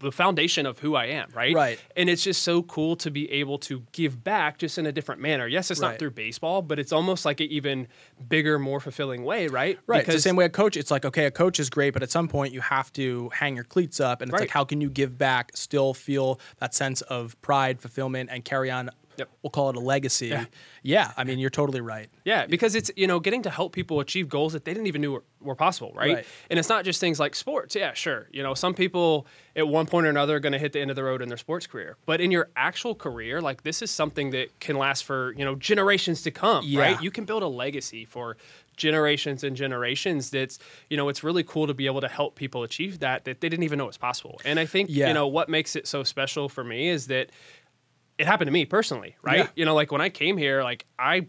the 0.00 0.12
foundation 0.12 0.66
of 0.66 0.78
who 0.78 0.94
I 0.94 1.06
am, 1.06 1.28
right? 1.34 1.54
Right. 1.54 1.80
And 1.96 2.08
it's 2.08 2.22
just 2.22 2.42
so 2.42 2.62
cool 2.62 2.96
to 2.96 3.10
be 3.10 3.30
able 3.32 3.58
to 3.60 3.82
give 3.92 4.22
back 4.22 4.58
just 4.58 4.78
in 4.78 4.86
a 4.86 4.92
different 4.92 5.20
manner. 5.20 5.46
Yes, 5.46 5.70
it's 5.70 5.80
Right. 5.80 5.90
not 5.90 5.98
through 5.98 6.12
baseball, 6.12 6.62
but 6.62 6.78
it's 6.78 6.92
almost 6.92 7.24
like 7.24 7.40
an 7.40 7.48
even 7.48 7.88
bigger, 8.28 8.58
more 8.58 8.80
fulfilling 8.80 9.24
way, 9.24 9.48
right? 9.48 9.78
Right. 9.86 10.00
it's 10.02 10.14
the 10.14 10.20
same 10.20 10.36
way 10.36 10.44
a 10.44 10.48
coach. 10.48 10.76
It's 10.76 10.90
like, 10.90 11.04
okay, 11.04 11.26
a 11.26 11.30
coach 11.30 11.58
is 11.60 11.70
great, 11.70 11.92
but 11.92 12.02
at 12.02 12.10
some 12.10 12.28
point 12.28 12.52
you 12.52 12.60
have 12.60 12.92
to 12.94 13.28
hang 13.30 13.54
your 13.54 13.64
cleats 13.64 14.00
up. 14.00 14.20
And 14.20 14.30
it's 14.30 14.40
like, 14.40 14.50
how 14.50 14.64
can 14.64 14.80
you 14.80 14.90
give 14.90 15.18
back, 15.18 15.52
still 15.54 15.94
feel 15.94 16.40
that 16.58 16.74
sense 16.74 17.00
of 17.02 17.40
pride, 17.42 17.80
fulfillment, 17.80 18.30
and 18.32 18.44
carry 18.44 18.70
on, 18.70 18.90
Yep. 19.18 19.28
we'll 19.42 19.50
call 19.50 19.70
it 19.70 19.76
a 19.76 19.80
legacy. 19.80 20.28
Yeah. 20.28 20.44
Yeah. 20.82 21.12
I 21.16 21.24
mean, 21.24 21.38
you're 21.38 21.50
totally 21.50 21.80
right. 21.80 22.08
Yeah, 22.24 22.46
because 22.46 22.74
it's 22.74 22.90
you 22.96 23.06
know 23.06 23.20
getting 23.20 23.42
to 23.42 23.50
help 23.50 23.72
people 23.72 24.00
achieve 24.00 24.28
goals 24.28 24.52
that 24.52 24.64
they 24.64 24.72
didn't 24.72 24.86
even 24.86 25.02
know 25.02 25.10
were, 25.12 25.24
were 25.40 25.54
possible, 25.54 25.92
right? 25.94 26.14
Right. 26.16 26.26
And 26.50 26.58
it's 26.58 26.68
not 26.68 26.84
just 26.84 27.00
things 27.00 27.18
like 27.20 27.34
sports. 27.34 27.74
Yeah, 27.74 27.92
sure. 27.94 28.28
You 28.32 28.42
know, 28.42 28.54
some 28.54 28.74
people 28.74 29.26
at 29.56 29.66
one 29.66 29.86
point 29.86 30.06
or 30.06 30.10
another 30.10 30.36
are 30.36 30.40
going 30.40 30.52
to 30.52 30.58
hit 30.58 30.72
the 30.72 30.80
end 30.80 30.90
of 30.90 30.96
the 30.96 31.02
road 31.04 31.20
in 31.22 31.28
their 31.28 31.36
sports 31.38 31.66
career, 31.66 31.96
but 32.06 32.20
in 32.20 32.30
your 32.30 32.48
actual 32.56 32.94
career, 32.94 33.40
like 33.40 33.62
this 33.64 33.82
is 33.82 33.90
something 33.90 34.30
that 34.30 34.58
can 34.60 34.76
last 34.76 35.04
for 35.04 35.34
you 35.36 35.44
know 35.44 35.54
generations 35.56 36.22
to 36.22 36.30
come, 36.30 36.64
Yeah. 36.64 36.80
right? 36.82 37.02
You 37.02 37.10
can 37.10 37.24
build 37.24 37.42
a 37.42 37.48
legacy 37.48 38.04
for 38.04 38.36
generations 38.76 39.42
and 39.44 39.56
generations. 39.56 40.30
That's 40.30 40.58
you 40.90 40.96
know 40.96 41.08
it's 41.08 41.24
really 41.24 41.42
cool 41.42 41.66
to 41.66 41.74
be 41.74 41.86
able 41.86 42.00
to 42.00 42.08
help 42.08 42.36
people 42.36 42.62
achieve 42.62 43.00
that 43.00 43.24
that 43.24 43.40
they 43.40 43.48
didn't 43.48 43.64
even 43.64 43.78
know 43.78 43.86
was 43.86 43.96
possible. 43.96 44.40
And 44.44 44.58
I 44.60 44.66
think 44.66 44.88
Yeah. 44.90 45.08
you 45.08 45.14
know 45.14 45.26
what 45.26 45.48
makes 45.48 45.74
it 45.76 45.86
so 45.86 46.04
special 46.04 46.48
for 46.48 46.62
me 46.64 46.88
is 46.88 47.08
that 47.08 47.30
it 48.18 48.26
happened 48.26 48.48
to 48.48 48.52
me 48.52 48.64
personally, 48.64 49.16
right? 49.22 49.38
Yeah. 49.38 49.46
You 49.56 49.64
know, 49.64 49.74
like 49.74 49.92
when 49.92 50.00
I 50.00 50.08
came 50.08 50.36
here, 50.36 50.62
like 50.62 50.84
I, 50.98 51.28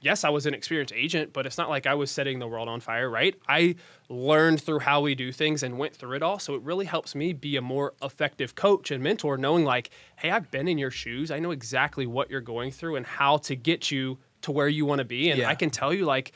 yes, 0.00 0.24
I 0.24 0.30
was 0.30 0.46
an 0.46 0.54
experienced 0.54 0.92
agent, 0.94 1.32
but 1.32 1.46
it's 1.46 1.58
not 1.58 1.68
like 1.68 1.86
I 1.86 1.94
was 1.94 2.10
setting 2.10 2.38
the 2.38 2.48
world 2.48 2.68
on 2.68 2.80
fire, 2.80 3.08
right? 3.10 3.34
I 3.48 3.76
learned 4.08 4.62
through 4.62 4.80
how 4.80 5.00
we 5.02 5.14
do 5.14 5.32
things 5.32 5.62
and 5.62 5.78
went 5.78 5.94
through 5.94 6.16
it 6.16 6.22
all. 6.22 6.38
So 6.38 6.54
it 6.54 6.62
really 6.62 6.86
helps 6.86 7.14
me 7.14 7.32
be 7.32 7.56
a 7.56 7.62
more 7.62 7.94
effective 8.02 8.54
coach 8.54 8.90
and 8.90 9.02
mentor, 9.02 9.36
knowing 9.36 9.64
like, 9.64 9.90
hey, 10.16 10.30
I've 10.30 10.50
been 10.50 10.66
in 10.68 10.78
your 10.78 10.90
shoes. 10.90 11.30
I 11.30 11.38
know 11.38 11.50
exactly 11.52 12.06
what 12.06 12.30
you're 12.30 12.40
going 12.40 12.70
through 12.70 12.96
and 12.96 13.06
how 13.06 13.36
to 13.38 13.54
get 13.56 13.90
you 13.90 14.18
to 14.42 14.52
where 14.52 14.68
you 14.68 14.86
want 14.86 14.98
to 15.00 15.04
be. 15.04 15.30
And 15.30 15.38
Yeah. 15.40 15.48
I 15.48 15.54
can 15.54 15.70
tell 15.70 15.92
you 15.92 16.04
like 16.04 16.32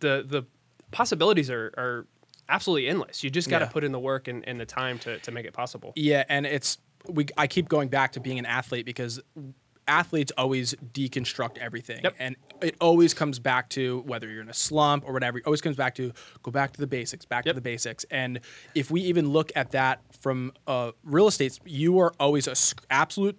the 0.00 0.24
the 0.26 0.42
possibilities 0.90 1.50
are 1.50 1.72
are 1.76 2.06
absolutely 2.48 2.88
endless. 2.88 3.24
You 3.24 3.30
just 3.30 3.48
got 3.48 3.60
to 3.60 3.64
Yeah. 3.66 3.70
put 3.70 3.84
in 3.84 3.92
the 3.92 4.00
work 4.00 4.28
and, 4.28 4.46
and 4.46 4.60
the 4.60 4.66
time 4.66 4.98
to, 5.00 5.18
to 5.20 5.30
make 5.30 5.46
it 5.46 5.52
possible. 5.54 5.92
Yeah, 5.96 6.24
and 6.28 6.44
it's 6.44 6.76
we. 7.08 7.26
I 7.36 7.46
keep 7.46 7.68
going 7.68 7.88
back 7.88 8.12
to 8.12 8.20
being 8.20 8.38
an 8.38 8.46
athlete 8.46 8.86
because 8.86 9.20
athletes 9.88 10.30
always 10.38 10.74
deconstruct 10.92 11.58
everything, 11.58 12.00
Yep. 12.04 12.14
and 12.20 12.36
it 12.60 12.76
always 12.80 13.12
comes 13.14 13.40
back 13.40 13.68
to 13.70 14.00
whether 14.06 14.28
you're 14.30 14.42
in 14.42 14.48
a 14.48 14.54
slump 14.54 15.04
or 15.06 15.12
whatever. 15.12 15.38
It 15.38 15.44
always 15.46 15.60
comes 15.60 15.76
back 15.76 15.96
to 15.96 16.12
go 16.44 16.52
back 16.52 16.72
to 16.72 16.80
the 16.80 16.86
basics, 16.86 17.24
back 17.24 17.44
Yep. 17.44 17.54
to 17.54 17.56
the 17.56 17.60
basics. 17.64 18.04
And 18.10 18.40
if 18.76 18.90
we 18.92 19.00
even 19.02 19.30
look 19.30 19.50
at 19.56 19.72
that 19.72 20.00
from 20.20 20.52
uh, 20.68 20.92
real 21.02 21.26
estate, 21.26 21.58
you 21.64 21.98
are 21.98 22.12
always 22.20 22.46
a 22.46 22.54
sc- 22.54 22.84
absolute 22.90 23.36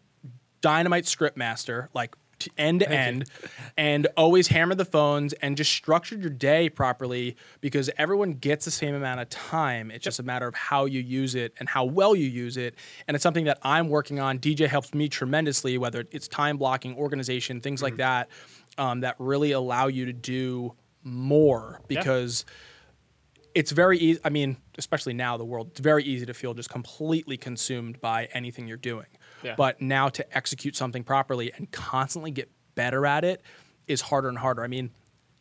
dynamite 0.62 1.06
script 1.08 1.38
master, 1.38 1.90
like 1.94 2.16
end 2.58 2.82
to 2.82 2.92
end, 2.92 3.30
and 3.78 4.08
always 4.18 4.48
hammer 4.48 4.76
the 4.76 4.86
phones 4.86 5.34
and 5.34 5.58
just 5.58 5.72
structured 5.72 6.22
your 6.22 6.30
day 6.30 6.70
properly 6.70 7.36
because 7.62 7.90
everyone 7.98 8.34
gets 8.34 8.66
the 8.66 8.72
same 8.72 8.96
amount 8.96 9.20
of 9.20 9.30
time. 9.30 9.92
It's 9.92 10.04
just 10.04 10.20
a 10.20 10.24
matter 10.24 10.48
of 10.48 10.56
how 10.56 10.86
you 10.86 11.02
use 11.02 11.36
it 11.36 11.54
and 11.60 11.68
how 11.68 11.86
well 11.86 12.16
you 12.16 12.28
use 12.28 12.58
it. 12.58 12.76
And 13.08 13.16
it's 13.16 13.24
something 13.24 13.46
that 13.46 13.60
I'm 13.64 13.90
working 13.90 14.20
on. 14.20 14.40
DJ 14.40 14.68
helps 14.68 14.94
me 14.94 15.10
tremendously, 15.10 15.78
whether 15.78 16.06
it's 16.12 16.28
time 16.28 16.58
blocking, 16.58 16.96
organization, 16.96 17.62
things 17.62 17.82
like 17.82 17.98
that, 17.98 18.30
um, 18.78 19.02
that 19.02 19.16
really 19.20 19.52
allow 19.52 19.88
you 19.88 20.06
to 20.06 20.14
do 20.14 20.74
more 21.04 21.82
because 21.88 22.46
it's 23.54 23.72
very 23.72 23.98
easy. 24.00 24.20
I 24.24 24.30
mean, 24.30 24.58
especially 24.78 25.14
now, 25.14 25.38
the 25.38 25.46
world, 25.46 25.70
it's 25.72 25.80
very 25.80 26.04
easy 26.04 26.26
to 26.26 26.34
feel 26.34 26.54
just 26.54 26.70
completely 26.70 27.38
consumed 27.38 28.02
by 28.02 28.28
anything 28.34 28.68
you're 28.68 28.78
doing. 28.78 29.06
Yeah. 29.44 29.56
But 29.58 29.82
now 29.82 30.10
to 30.10 30.38
execute 30.38 30.76
something 30.76 31.04
properly 31.04 31.52
and 31.54 31.72
constantly 31.72 32.32
get 32.32 32.50
better 32.76 33.06
at 33.06 33.24
it 33.24 33.42
is 33.88 34.02
harder 34.02 34.30
and 34.30 34.38
harder. 34.38 34.64
I 34.64 34.68
mean, 34.68 34.92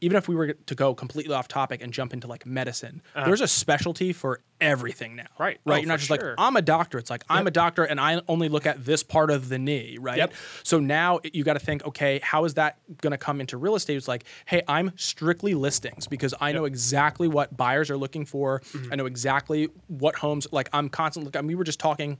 even 0.02 0.16
if 0.16 0.26
we 0.26 0.35
were 0.35 0.52
to 0.52 0.75
go 0.75 0.94
completely 0.94 1.32
off 1.32 1.47
topic 1.47 1.80
and 1.80 1.92
jump 1.92 2.12
into 2.12 2.26
like 2.26 2.44
medicine, 2.44 3.02
there's 3.14 3.40
a 3.40 3.47
specialty 3.47 4.12
for 4.12 4.40
everything 4.61 5.14
now. 5.14 5.23
Uh-huh. 5.23 5.44
Right. 5.44 5.61
Right. 5.64 5.76
Oh, 5.76 5.78
You're 5.78 5.87
not 5.87 6.00
just 6.00 6.09
sure. 6.09 6.30
like, 6.30 6.35
I'm 6.38 6.56
a 6.56 6.62
doctor. 6.62 6.99
It's 6.99 7.09
like, 7.09 7.23
I'm 7.30 7.47
a 7.47 7.52
doctor 7.52 7.85
and 7.85 8.00
I 8.00 8.21
only 8.26 8.49
look 8.49 8.66
at 8.66 8.85
this 8.85 9.04
part 9.04 9.30
of 9.30 9.49
the 9.49 9.61
knee. 9.61 9.99
Right. 10.00 10.18
Yep. 10.18 10.35
So 10.64 10.80
now 10.80 11.21
you 11.32 11.44
got 11.44 11.52
to 11.52 11.61
think, 11.61 11.87
okay, 11.87 12.18
how 12.21 12.44
is 12.47 12.54
that 12.54 12.78
going 13.00 13.12
to 13.12 13.16
come 13.16 13.40
into 13.40 13.56
real 13.56 13.76
estate? 13.76 13.97
It's 13.97 14.09
like, 14.09 14.25
hey, 14.44 14.62
I'm 14.66 14.92
strictly 14.97 15.54
listings 15.54 16.09
because 16.09 16.35
I 16.40 16.50
know 16.50 16.64
exactly 16.64 17.28
what 17.28 17.56
buyers 17.56 17.88
are 17.88 17.97
looking 17.97 18.25
for. 18.25 18.59
Mm-hmm. 18.59 18.92
I 18.92 18.97
know 18.97 19.06
exactly 19.06 19.68
what 19.87 20.16
homes, 20.16 20.49
like 20.50 20.68
I'm 20.73 20.88
constantly, 20.88 21.30
I 21.37 21.42
mean, 21.42 21.47
we 21.47 21.54
were 21.54 21.62
just 21.62 21.78
talking 21.78 22.18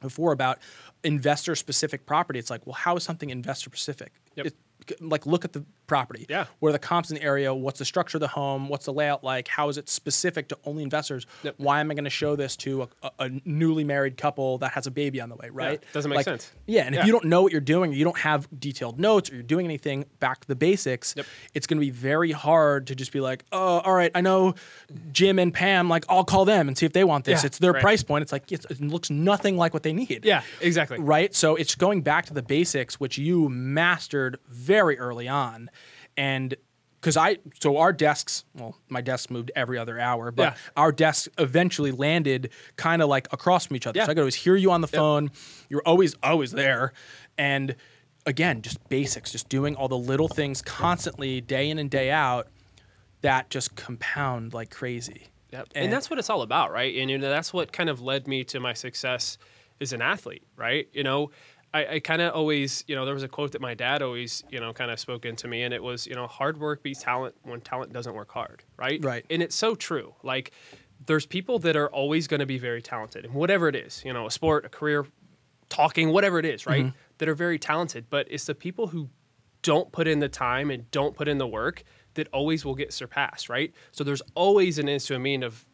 before 0.00 0.32
about 0.32 0.60
investor 1.04 1.54
specific 1.54 2.06
property. 2.06 2.38
It's 2.38 2.50
like, 2.50 2.66
well, 2.66 2.74
how 2.74 2.96
is 2.96 3.02
something 3.02 3.30
investor 3.30 3.70
specific? 3.70 4.12
Yep. 4.36 4.46
It- 4.46 4.56
like 5.00 5.26
look 5.26 5.44
at 5.44 5.52
the 5.52 5.64
property. 5.92 6.24
Yeah. 6.26 6.46
Where 6.60 6.70
are 6.70 6.72
the 6.72 6.78
comps 6.78 7.10
in 7.10 7.16
the 7.16 7.22
area? 7.22 7.52
What's 7.52 7.78
the 7.78 7.84
structure 7.84 8.16
of 8.16 8.22
the 8.22 8.28
home? 8.28 8.70
What's 8.70 8.86
the 8.86 8.94
layout 8.94 9.22
like? 9.22 9.46
How 9.46 9.68
is 9.68 9.76
it 9.76 9.90
specific 9.90 10.48
to 10.48 10.58
only 10.64 10.82
investors? 10.82 11.26
Yep. 11.42 11.56
Why 11.58 11.80
am 11.80 11.90
I 11.90 11.94
going 11.94 12.04
to 12.04 12.10
show 12.10 12.34
this 12.34 12.56
to 12.58 12.88
a, 13.02 13.10
a, 13.18 13.30
newly 13.44 13.84
married 13.84 14.16
couple 14.16 14.56
that 14.58 14.72
has 14.72 14.86
a 14.86 14.90
baby 14.90 15.20
on 15.20 15.28
the 15.28 15.36
way? 15.36 15.50
Right. 15.50 15.82
doesn't 15.92 16.08
make 16.08 16.16
Like, 16.16 16.24
sense. 16.24 16.50
Yeah. 16.66 16.84
And 16.86 16.94
if 16.94 17.04
you 17.04 17.12
don't 17.12 17.26
know 17.26 17.42
what 17.42 17.52
you're 17.52 17.60
doing, 17.60 17.90
or 17.90 17.94
you 17.94 18.04
don't 18.04 18.18
have 18.20 18.48
detailed 18.58 18.98
notes, 18.98 19.30
or 19.30 19.34
you're 19.34 19.42
doing 19.42 19.66
anything 19.66 20.06
back 20.18 20.40
to 20.40 20.48
the 20.48 20.56
basics, 20.56 21.12
Yep. 21.14 21.26
it's 21.52 21.66
going 21.66 21.76
to 21.78 21.84
be 21.84 21.90
very 21.90 22.32
hard 22.32 22.86
to 22.86 22.94
just 22.94 23.12
be 23.12 23.20
like, 23.20 23.44
oh, 23.52 23.80
all 23.80 23.92
right, 23.92 24.10
I 24.14 24.22
know 24.22 24.54
Jim 25.12 25.38
and 25.38 25.52
Pam. 25.52 25.90
Like, 25.90 26.06
I'll 26.08 26.24
call 26.24 26.46
them 26.46 26.68
and 26.68 26.78
see 26.78 26.86
if 26.86 26.94
they 26.94 27.04
want 27.04 27.26
this. 27.26 27.42
Yeah, 27.42 27.48
It's 27.48 27.58
their 27.58 27.72
right. 27.74 27.82
price 27.82 28.02
point. 28.02 28.22
It's 28.22 28.32
like 28.32 28.50
it's, 28.50 28.64
it 28.70 28.80
looks 28.80 29.10
nothing 29.10 29.58
like 29.58 29.74
what 29.74 29.82
they 29.82 29.92
need 29.92 30.24
Yeah, 30.24 30.40
exactly. 30.62 30.98
right? 30.98 31.34
So 31.34 31.54
it's 31.56 31.74
going 31.74 32.00
back 32.00 32.24
to 32.26 32.34
the 32.34 32.42
basics, 32.42 32.98
which 32.98 33.18
you 33.18 33.50
mastered 33.50 34.38
very 34.48 34.98
early 34.98 35.28
on, 35.28 35.68
and 36.16 36.54
because 37.00 37.16
I 37.16 37.38
so 37.60 37.78
our 37.78 37.92
desks, 37.92 38.44
well, 38.54 38.76
my 38.88 39.00
desk 39.00 39.30
moved 39.30 39.50
every 39.56 39.76
other 39.78 39.98
hour, 39.98 40.30
but 40.30 40.42
Yeah. 40.52 40.54
our 40.76 40.92
desks 40.92 41.28
eventually 41.38 41.90
landed 41.90 42.50
kind 42.76 43.02
of 43.02 43.08
like 43.08 43.26
across 43.32 43.66
from 43.66 43.76
each 43.76 43.86
other. 43.86 43.98
Yeah. 43.98 44.04
So 44.06 44.12
I 44.12 44.14
could 44.14 44.20
always 44.20 44.36
hear 44.36 44.54
you 44.56 44.70
on 44.70 44.80
the 44.82 44.88
phone. 44.88 45.30
You're 45.68 45.82
always 45.84 46.14
always 46.22 46.52
there, 46.52 46.92
and 47.36 47.74
again, 48.24 48.62
just 48.62 48.88
basics, 48.88 49.32
just 49.32 49.48
doing 49.48 49.74
all 49.74 49.88
the 49.88 49.98
little 49.98 50.28
things 50.28 50.62
constantly, 50.62 51.40
day 51.40 51.68
in 51.70 51.78
and 51.78 51.90
day 51.90 52.10
out, 52.10 52.46
that 53.22 53.50
just 53.50 53.74
compound 53.74 54.54
like 54.54 54.70
crazy. 54.70 55.26
Yep. 55.52 55.68
And, 55.74 55.92
that's 55.92 56.08
what 56.08 56.18
it's 56.18 56.30
all 56.30 56.42
about, 56.42 56.70
right? 56.72 56.96
And 56.96 57.10
you 57.10 57.18
know, 57.18 57.28
that's 57.28 57.52
what 57.52 57.72
kind 57.72 57.90
of 57.90 58.00
led 58.00 58.26
me 58.28 58.44
to 58.44 58.60
my 58.60 58.72
success 58.74 59.38
as 59.80 59.92
an 59.92 60.00
athlete, 60.00 60.44
right? 60.56 60.88
You 60.92 61.02
know, 61.02 61.30
I, 61.74 61.86
I 61.86 62.00
kind 62.00 62.20
of 62.20 62.34
always, 62.34 62.84
you 62.86 62.94
know, 62.94 63.04
there 63.04 63.14
was 63.14 63.22
a 63.22 63.28
quote 63.28 63.52
that 63.52 63.60
my 63.60 63.74
dad 63.74 64.02
always, 64.02 64.44
you 64.50 64.60
know, 64.60 64.72
kind 64.72 64.90
of 64.90 65.00
spoke 65.00 65.24
into 65.24 65.48
me, 65.48 65.62
and 65.62 65.72
it 65.72 65.82
was, 65.82 66.06
you 66.06 66.14
know, 66.14 66.26
hard 66.26 66.60
work 66.60 66.82
beats 66.82 67.02
talent 67.02 67.34
when 67.42 67.60
talent 67.60 67.92
doesn't 67.92 68.14
work 68.14 68.30
hard, 68.30 68.62
right? 68.76 69.02
Right. 69.02 69.24
And 69.30 69.42
it's 69.42 69.56
so 69.56 69.74
true. 69.74 70.14
Like, 70.22 70.52
there's 71.06 71.26
people 71.26 71.58
that 71.60 71.76
are 71.76 71.88
always 71.88 72.26
going 72.28 72.40
to 72.40 72.46
be 72.46 72.58
very 72.58 72.82
talented 72.82 73.24
in 73.24 73.32
whatever 73.32 73.68
it 73.68 73.74
is, 73.74 74.02
you 74.04 74.12
know, 74.12 74.26
a 74.26 74.30
sport, 74.30 74.64
a 74.64 74.68
career, 74.68 75.06
talking, 75.68 76.10
whatever 76.10 76.38
it 76.38 76.44
is, 76.44 76.66
right? 76.66 76.84
Mm-hmm. 76.84 76.96
That 77.18 77.28
are 77.28 77.34
very 77.34 77.58
talented, 77.58 78.06
but 78.10 78.26
it's 78.30 78.44
the 78.44 78.54
people 78.54 78.88
who 78.88 79.08
don't 79.62 79.90
put 79.92 80.08
in 80.08 80.18
the 80.18 80.28
time 80.28 80.70
and 80.70 80.90
don't 80.90 81.14
put 81.14 81.28
in 81.28 81.38
the 81.38 81.46
work 81.46 81.84
that 82.14 82.28
always 82.32 82.64
will 82.64 82.74
get 82.74 82.92
surpassed, 82.92 83.48
right? 83.48 83.72
So 83.92 84.04
there's 84.04 84.22
always 84.34 84.78
an 84.78 84.88
ins 84.88 85.06
to 85.06 85.14
a 85.14 85.18
mean 85.18 85.42
of 85.42 85.64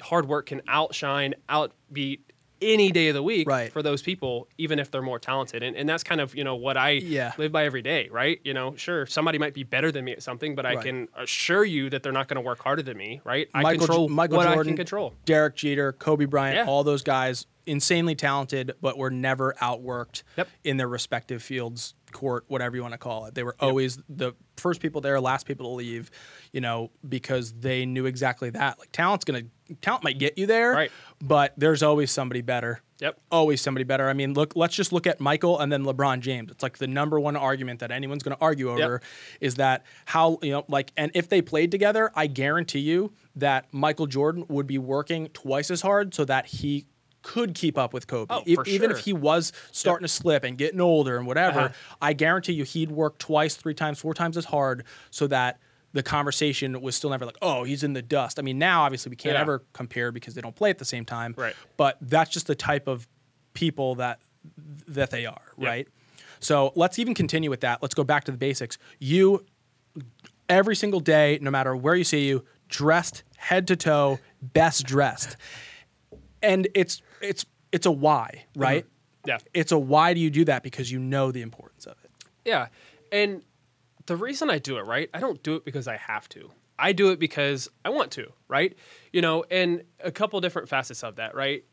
hard 0.00 0.28
work 0.28 0.46
can 0.46 0.62
outshine, 0.68 1.34
outbeat 1.48 2.20
any 2.60 2.90
day 2.90 3.08
of 3.08 3.14
the 3.14 3.22
week 3.22 3.48
Right. 3.48 3.72
for 3.72 3.82
those 3.82 4.02
people, 4.02 4.48
even 4.58 4.78
if 4.78 4.90
they're 4.90 5.02
more 5.02 5.18
talented. 5.18 5.62
And, 5.62 5.76
and 5.76 5.88
that's 5.88 6.02
kind 6.02 6.20
of, 6.20 6.34
you 6.34 6.44
know, 6.44 6.56
what 6.56 6.76
I 6.76 6.90
Yeah. 6.90 7.32
live 7.38 7.52
by 7.52 7.64
every 7.64 7.82
day, 7.82 8.08
right? 8.10 8.40
You 8.44 8.54
know, 8.54 8.74
sure, 8.76 9.06
somebody 9.06 9.38
might 9.38 9.54
be 9.54 9.62
better 9.62 9.92
than 9.92 10.04
me 10.04 10.12
at 10.12 10.22
something, 10.22 10.54
but 10.54 10.66
I 10.66 10.74
Right. 10.74 10.84
can 10.84 11.08
assure 11.16 11.64
you 11.64 11.90
that 11.90 12.02
they're 12.02 12.12
not 12.12 12.28
going 12.28 12.36
to 12.36 12.40
work 12.40 12.60
harder 12.62 12.82
than 12.82 12.96
me, 12.96 13.20
right? 13.24 13.48
I 13.54 13.62
Michael, 13.62 13.78
control 13.86 14.08
Michael 14.08 14.36
what 14.38 14.44
Jordan, 14.44 14.60
I 14.60 14.64
can 14.64 14.76
control. 14.76 15.14
Derek 15.24 15.56
Jeter, 15.56 15.92
Kobe 15.92 16.24
Bryant, 16.24 16.56
Yeah. 16.56 16.64
all 16.66 16.84
those 16.84 17.02
guys, 17.02 17.46
insanely 17.66 18.14
talented, 18.14 18.72
but 18.80 18.96
were 18.98 19.10
never 19.10 19.54
outworked 19.60 20.22
Yep. 20.36 20.48
in 20.64 20.76
their 20.78 20.88
respective 20.88 21.42
fields, 21.42 21.94
court, 22.12 22.44
whatever 22.48 22.76
you 22.76 22.82
want 22.82 22.92
to 22.92 22.98
call 22.98 23.26
it. 23.26 23.34
They 23.34 23.42
were 23.42 23.56
always 23.60 23.98
the 24.08 24.32
first 24.56 24.80
people 24.80 25.00
there, 25.00 25.20
last 25.20 25.46
people 25.46 25.66
to 25.70 25.74
leave, 25.74 26.10
you 26.52 26.60
know, 26.60 26.90
because 27.08 27.52
they 27.52 27.86
knew 27.86 28.06
exactly 28.06 28.50
that. 28.50 28.78
Like 28.78 28.92
talent's 28.92 29.24
gonna 29.24 29.42
talent 29.80 30.04
might 30.04 30.18
get 30.18 30.38
you 30.38 30.46
there, 30.46 30.72
Right. 30.72 30.90
but 31.22 31.52
there's 31.56 31.82
always 31.82 32.10
somebody 32.10 32.40
better. 32.40 32.80
Yep. 33.00 33.20
Always 33.30 33.60
somebody 33.60 33.84
better. 33.84 34.08
I 34.08 34.12
mean, 34.12 34.34
look, 34.34 34.56
let's 34.56 34.74
just 34.74 34.92
look 34.92 35.06
at 35.06 35.20
Michael 35.20 35.60
and 35.60 35.70
then 35.70 35.84
LeBron 35.84 36.18
James. 36.18 36.50
It's 36.50 36.64
like 36.64 36.78
the 36.78 36.88
number 36.88 37.20
one 37.20 37.36
argument 37.36 37.78
that 37.80 37.92
anyone's 37.92 38.24
going 38.24 38.36
to 38.36 38.42
argue 38.42 38.70
over 38.70 39.00
is 39.40 39.54
that 39.54 39.84
how, 40.06 40.38
you 40.42 40.50
know, 40.50 40.64
like, 40.68 40.90
and 40.96 41.12
if 41.14 41.28
they 41.28 41.40
played 41.40 41.70
together, 41.70 42.10
I 42.16 42.26
guarantee 42.26 42.80
you 42.80 43.12
that 43.36 43.66
Michael 43.72 44.08
Jordan 44.08 44.46
would 44.48 44.66
be 44.66 44.78
working 44.78 45.28
twice 45.28 45.70
as 45.70 45.80
hard 45.80 46.12
so 46.12 46.24
that 46.24 46.46
he 46.46 46.86
could 47.22 47.54
keep 47.54 47.76
up 47.76 47.92
with 47.92 48.06
Kobe. 48.06 48.32
Oh, 48.34 48.42
E- 48.46 48.54
for 48.54 48.64
Even 48.66 48.90
if 48.90 48.98
he 48.98 49.12
was 49.12 49.52
starting 49.72 50.04
to 50.04 50.08
slip 50.08 50.44
and 50.44 50.56
getting 50.56 50.80
older 50.80 51.16
and 51.18 51.26
whatever, 51.26 51.60
Uh-huh. 51.60 51.74
I 52.00 52.12
guarantee 52.12 52.52
you 52.52 52.64
he'd 52.64 52.90
work 52.90 53.18
twice, 53.18 53.56
three 53.56 53.74
times, 53.74 53.98
four 53.98 54.14
times 54.14 54.36
as 54.36 54.46
hard 54.46 54.84
so 55.10 55.26
that 55.26 55.58
the 55.92 56.02
conversation 56.02 56.80
was 56.80 56.94
still 56.94 57.10
never 57.10 57.24
like, 57.26 57.38
oh, 57.42 57.64
he's 57.64 57.82
in 57.82 57.92
the 57.94 58.02
dust. 58.02 58.38
I 58.38 58.42
mean, 58.42 58.58
now 58.58 58.82
obviously 58.82 59.10
we 59.10 59.16
can't 59.16 59.34
Yeah. 59.34 59.40
ever 59.40 59.64
compare 59.72 60.12
because 60.12 60.34
they 60.34 60.40
don't 60.40 60.54
play 60.54 60.70
at 60.70 60.78
the 60.78 60.84
same 60.84 61.04
time. 61.04 61.34
Right. 61.36 61.54
But 61.76 61.96
that's 62.00 62.30
just 62.30 62.46
the 62.46 62.54
type 62.54 62.86
of 62.88 63.08
people 63.54 63.94
that 63.96 64.20
that 64.86 65.10
they 65.10 65.26
are, 65.26 65.42
Yeah. 65.58 65.68
right? 65.68 65.88
So 66.40 66.72
let's 66.76 66.98
even 66.98 67.14
continue 67.14 67.50
with 67.50 67.60
that. 67.62 67.82
Let's 67.82 67.94
go 67.94 68.04
back 68.04 68.24
to 68.24 68.32
the 68.32 68.38
basics. 68.38 68.78
You 69.00 69.44
every 70.48 70.76
single 70.76 71.00
day, 71.00 71.38
no 71.42 71.50
matter 71.50 71.74
where 71.74 71.94
you 71.94 72.04
see 72.04 72.28
you, 72.28 72.44
dressed 72.68 73.24
head 73.36 73.66
to 73.68 73.76
toe, 73.76 74.18
best 74.40 74.86
dressed. 74.86 75.36
And 76.42 76.68
it's 76.74 77.02
it's 77.20 77.44
it's 77.72 77.86
a 77.86 77.90
why, 77.90 78.44
mm-hmm. 78.50 78.62
right? 78.62 78.86
Yeah. 79.26 79.38
It's 79.52 79.72
a 79.72 79.78
why 79.78 80.14
do 80.14 80.20
you 80.20 80.30
do 80.30 80.44
that 80.46 80.62
because 80.62 80.90
you 80.90 80.98
know 80.98 81.32
the 81.32 81.42
importance 81.42 81.86
of 81.86 81.96
it. 82.04 82.10
Yeah. 82.44 82.68
And 83.12 83.42
the 84.06 84.16
reason 84.16 84.48
I 84.48 84.58
do 84.58 84.78
it, 84.78 84.86
right? 84.86 85.10
I 85.12 85.20
don't 85.20 85.42
do 85.42 85.56
it 85.56 85.64
because 85.64 85.86
I 85.86 85.96
have 85.96 86.28
to. 86.30 86.50
I 86.78 86.92
do 86.92 87.10
it 87.10 87.18
because 87.18 87.68
I 87.84 87.90
want 87.90 88.12
to, 88.12 88.32
right? 88.46 88.76
You 89.12 89.20
know, 89.20 89.44
and 89.50 89.82
a 90.02 90.10
couple 90.10 90.40
different 90.40 90.68
facets 90.68 91.02
of 91.02 91.16
that, 91.16 91.34
right? 91.34 91.64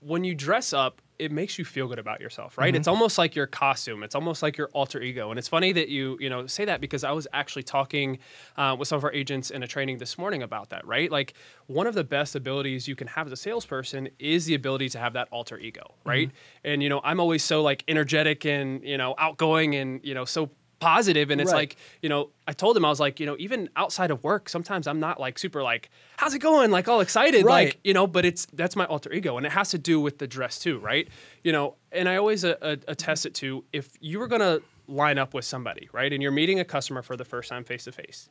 When 0.00 0.24
you 0.24 0.34
dress 0.34 0.72
up, 0.72 1.02
it 1.18 1.32
makes 1.32 1.58
you 1.58 1.64
feel 1.64 1.88
good 1.88 1.98
about 1.98 2.20
yourself, 2.20 2.58
right? 2.58 2.74
It's 2.74 2.88
almost 2.88 3.18
like 3.18 3.34
your 3.34 3.46
costume. 3.46 4.02
It's 4.02 4.14
almost 4.14 4.42
like 4.42 4.56
your 4.56 4.68
alter 4.72 5.00
ego. 5.00 5.30
And 5.30 5.38
it's 5.38 5.48
funny 5.48 5.72
that 5.72 5.88
you, 5.88 6.16
you 6.20 6.28
know, 6.28 6.46
say 6.46 6.64
that 6.64 6.80
because 6.80 7.04
I 7.04 7.12
was 7.12 7.26
actually 7.32 7.62
talking 7.62 8.18
uh, 8.56 8.76
with 8.78 8.88
some 8.88 8.98
of 8.98 9.04
our 9.04 9.12
agents 9.12 9.50
in 9.50 9.62
a 9.62 9.66
training 9.66 9.98
this 9.98 10.18
morning 10.18 10.42
about 10.42 10.70
that, 10.70 10.86
right? 10.86 11.10
Like 11.10 11.34
one 11.66 11.86
of 11.86 11.94
the 11.94 12.04
best 12.04 12.34
abilities 12.34 12.86
you 12.86 12.96
can 12.96 13.06
have 13.08 13.26
as 13.26 13.32
a 13.32 13.36
salesperson 13.36 14.08
is 14.18 14.46
the 14.46 14.54
ability 14.54 14.88
to 14.90 14.98
have 14.98 15.14
that 15.14 15.28
alter 15.30 15.58
ego, 15.58 15.94
right? 16.04 16.30
And 16.64 16.82
you 16.82 16.88
know, 16.88 17.00
I'm 17.02 17.20
always 17.20 17.42
so 17.42 17.62
like 17.62 17.84
energetic 17.88 18.44
and 18.44 18.82
you 18.84 18.98
know 18.98 19.14
outgoing 19.18 19.74
and 19.74 20.00
you 20.04 20.14
know 20.14 20.24
so 20.24 20.50
positive 20.78 21.30
and 21.30 21.40
it's 21.40 21.50
Right. 21.52 21.58
like 21.58 21.76
you 22.02 22.08
know 22.10 22.30
i 22.46 22.52
told 22.52 22.76
him 22.76 22.84
i 22.84 22.90
was 22.90 23.00
like 23.00 23.18
you 23.18 23.24
know 23.24 23.34
even 23.38 23.70
outside 23.76 24.10
of 24.10 24.22
work 24.22 24.48
sometimes 24.48 24.86
i'm 24.86 25.00
not 25.00 25.18
like 25.18 25.38
super 25.38 25.62
like 25.62 25.88
how's 26.18 26.34
it 26.34 26.40
going 26.40 26.70
like 26.70 26.86
all 26.86 27.00
excited 27.00 27.44
Right. 27.46 27.68
like 27.68 27.78
you 27.82 27.94
know 27.94 28.06
but 28.06 28.26
it's 28.26 28.46
that's 28.52 28.76
my 28.76 28.84
alter 28.84 29.10
ego 29.12 29.38
and 29.38 29.46
it 29.46 29.52
has 29.52 29.70
to 29.70 29.78
do 29.78 29.98
with 30.00 30.18
the 30.18 30.26
dress 30.26 30.58
too 30.58 30.78
right 30.78 31.08
you 31.42 31.50
know 31.50 31.76
and 31.92 32.08
i 32.10 32.16
always 32.16 32.44
uh, 32.44 32.56
uh, 32.60 32.76
attest 32.88 33.24
it 33.24 33.34
to 33.36 33.64
if 33.72 33.90
you 34.00 34.18
were 34.18 34.26
gonna 34.28 34.58
line 34.86 35.16
up 35.16 35.32
with 35.32 35.46
somebody 35.46 35.88
right 35.92 36.12
and 36.12 36.22
you're 36.22 36.30
meeting 36.32 36.60
a 36.60 36.64
customer 36.64 37.00
for 37.00 37.16
the 37.16 37.24
first 37.24 37.48
time 37.48 37.64
face 37.64 37.84
to 37.84 37.92
face 37.92 38.28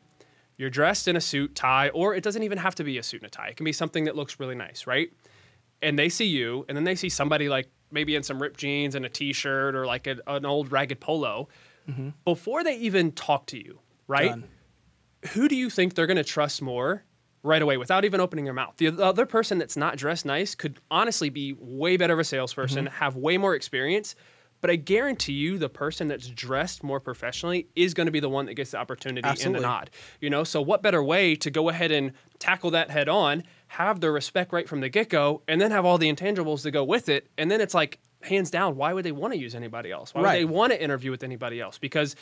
you're 0.57 0.69
dressed 0.69 1.07
in 1.07 1.15
a 1.15 1.21
suit 1.21 1.55
tie 1.55 1.89
or 1.89 2.13
it 2.13 2.23
doesn't 2.23 2.43
even 2.43 2.59
have 2.59 2.75
to 2.75 2.83
be 2.83 2.97
a 2.99 3.03
suit 3.03 3.21
and 3.21 3.27
a 3.27 3.29
tie 3.31 3.47
it 3.47 3.57
can 3.57 3.63
be 3.65 3.73
something 3.73 4.05
that 4.05 4.15
looks 4.15 4.39
really 4.39 4.55
nice 4.55 4.85
right 4.85 5.09
and 5.81 5.97
they 5.97 6.09
see 6.09 6.25
you 6.25 6.63
and 6.69 6.77
then 6.77 6.83
they 6.83 6.95
see 6.95 7.09
somebody 7.09 7.49
like 7.49 7.67
maybe 7.91 8.15
in 8.15 8.23
some 8.23 8.41
ripped 8.41 8.59
jeans 8.59 8.93
and 8.95 9.03
a 9.05 9.09
t-shirt 9.09 9.75
or 9.75 9.85
like 9.85 10.05
a, 10.07 10.17
an 10.27 10.45
old 10.45 10.71
ragged 10.71 10.99
polo 10.99 11.47
before 12.25 12.63
they 12.63 12.75
even 12.77 13.11
talk 13.11 13.45
to 13.47 13.57
you 13.57 13.79
right 14.07 14.29
Done. 14.29 14.43
who 15.33 15.47
do 15.47 15.55
you 15.55 15.69
think 15.69 15.93
they're 15.95 16.07
going 16.07 16.17
to 16.17 16.23
trust 16.23 16.61
more 16.61 17.03
right 17.43 17.61
away 17.61 17.77
without 17.77 18.05
even 18.05 18.19
opening 18.19 18.45
their 18.45 18.53
mouth 18.53 18.75
the 18.77 18.87
other 18.87 19.25
person 19.25 19.57
that's 19.57 19.77
not 19.77 19.97
dressed 19.97 20.25
nice 20.25 20.55
could 20.55 20.79
honestly 20.89 21.29
be 21.29 21.53
way 21.59 21.97
better 21.97 22.13
of 22.13 22.19
a 22.19 22.23
salesperson 22.23 22.85
Mm-hmm. 22.85 22.95
have 22.95 23.15
way 23.15 23.37
more 23.37 23.55
experience 23.55 24.15
but 24.61 24.71
I 24.71 24.77
guarantee 24.77 25.33
you, 25.33 25.59
the 25.59 25.69
person 25.69 26.07
that's 26.07 26.27
dressed 26.27 26.81
more 26.81 26.99
professionally 26.99 27.67
is 27.75 27.93
going 27.93 28.07
to 28.07 28.11
be 28.11 28.21
the 28.21 28.29
one 28.29 28.47
that 28.47 28.55
gets 28.55 28.71
the 28.71 28.77
opportunity 28.77 29.27
and 29.27 29.53
the 29.53 29.59
nod. 29.59 29.91
You 30.21 30.31
know, 30.31 30.43
so 30.43 30.59
what 30.59 30.81
better 30.81 31.03
way 31.03 31.35
to 31.35 31.51
go 31.51 31.69
ahead 31.69 31.91
and 31.91 32.13
tackle 32.39 32.71
that 32.71 32.89
head 32.89 33.07
on, 33.07 33.43
have 33.67 33.99
the 33.99 34.09
respect 34.09 34.51
right 34.53 34.67
from 34.67 34.79
the 34.79 34.89
get 34.89 35.09
go, 35.09 35.43
and 35.47 35.61
then 35.61 35.69
have 35.69 35.85
all 35.85 35.99
the 35.99 36.11
intangibles 36.11 36.63
to 36.63 36.71
go 36.71 36.83
with 36.83 37.09
it, 37.09 37.27
and 37.37 37.51
then 37.51 37.61
it's 37.61 37.75
like 37.75 37.99
hands 38.25 38.51
down, 38.51 38.75
why 38.75 38.93
would 38.93 39.05
they 39.05 39.11
want 39.11 39.33
to 39.33 39.39
use 39.39 39.55
anybody 39.55 39.91
else? 39.91 40.13
Why 40.13 40.21
would 40.21 40.25
Right. 40.27 40.39
they 40.39 40.45
want 40.45 40.71
to 40.73 40.81
interview 40.81 41.11
with 41.11 41.23
anybody 41.23 41.59
else? 41.61 41.77
Because 41.77 42.15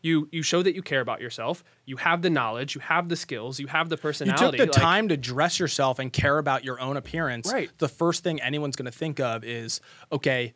You 0.00 0.28
you 0.30 0.42
show 0.44 0.62
that 0.62 0.76
you 0.76 0.82
care 0.82 1.00
about 1.00 1.20
yourself. 1.20 1.64
You 1.84 1.96
have 1.96 2.22
the 2.22 2.30
knowledge. 2.30 2.76
You 2.76 2.80
have 2.82 3.08
the 3.08 3.16
skills. 3.16 3.58
You 3.58 3.66
have 3.66 3.88
the 3.88 3.96
personality. 3.96 4.44
You 4.44 4.50
took 4.52 4.58
the 4.58 4.66
like- 4.72 4.80
time 4.90 5.08
to 5.08 5.16
dress 5.16 5.58
yourself 5.58 5.98
and 5.98 6.12
care 6.12 6.38
about 6.38 6.62
your 6.62 6.78
own 6.80 6.96
appearance. 6.96 7.52
Right. 7.52 7.68
The 7.78 7.88
first 7.88 8.22
thing 8.22 8.40
anyone's 8.40 8.76
going 8.76 8.86
to 8.90 8.96
think 8.96 9.18
of 9.18 9.42
is, 9.42 9.80
okay, 10.12 10.54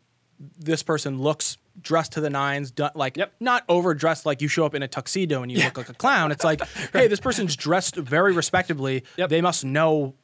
this 0.60 0.84
person 0.84 1.18
looks 1.20 1.56
dressed 1.80 2.12
to 2.12 2.20
the 2.20 2.30
nines, 2.30 2.70
done, 2.70 2.92
like 2.94 3.16
Yep. 3.16 3.32
not 3.40 3.64
overdressed 3.68 4.24
like 4.26 4.40
you 4.42 4.46
show 4.46 4.64
up 4.64 4.76
in 4.76 4.82
a 4.84 4.88
tuxedo 4.88 5.42
and 5.42 5.50
you 5.50 5.58
look 5.58 5.76
like 5.76 5.88
a 5.88 5.94
clown. 5.94 6.30
It's 6.30 6.44
like, 6.44 6.60
hey, 6.92 7.08
this 7.08 7.18
person's 7.18 7.56
dressed 7.56 7.96
very 7.96 8.32
respectably. 8.32 9.02
Yep. 9.16 9.28
They 9.28 9.40
must 9.40 9.64
know, 9.64 10.14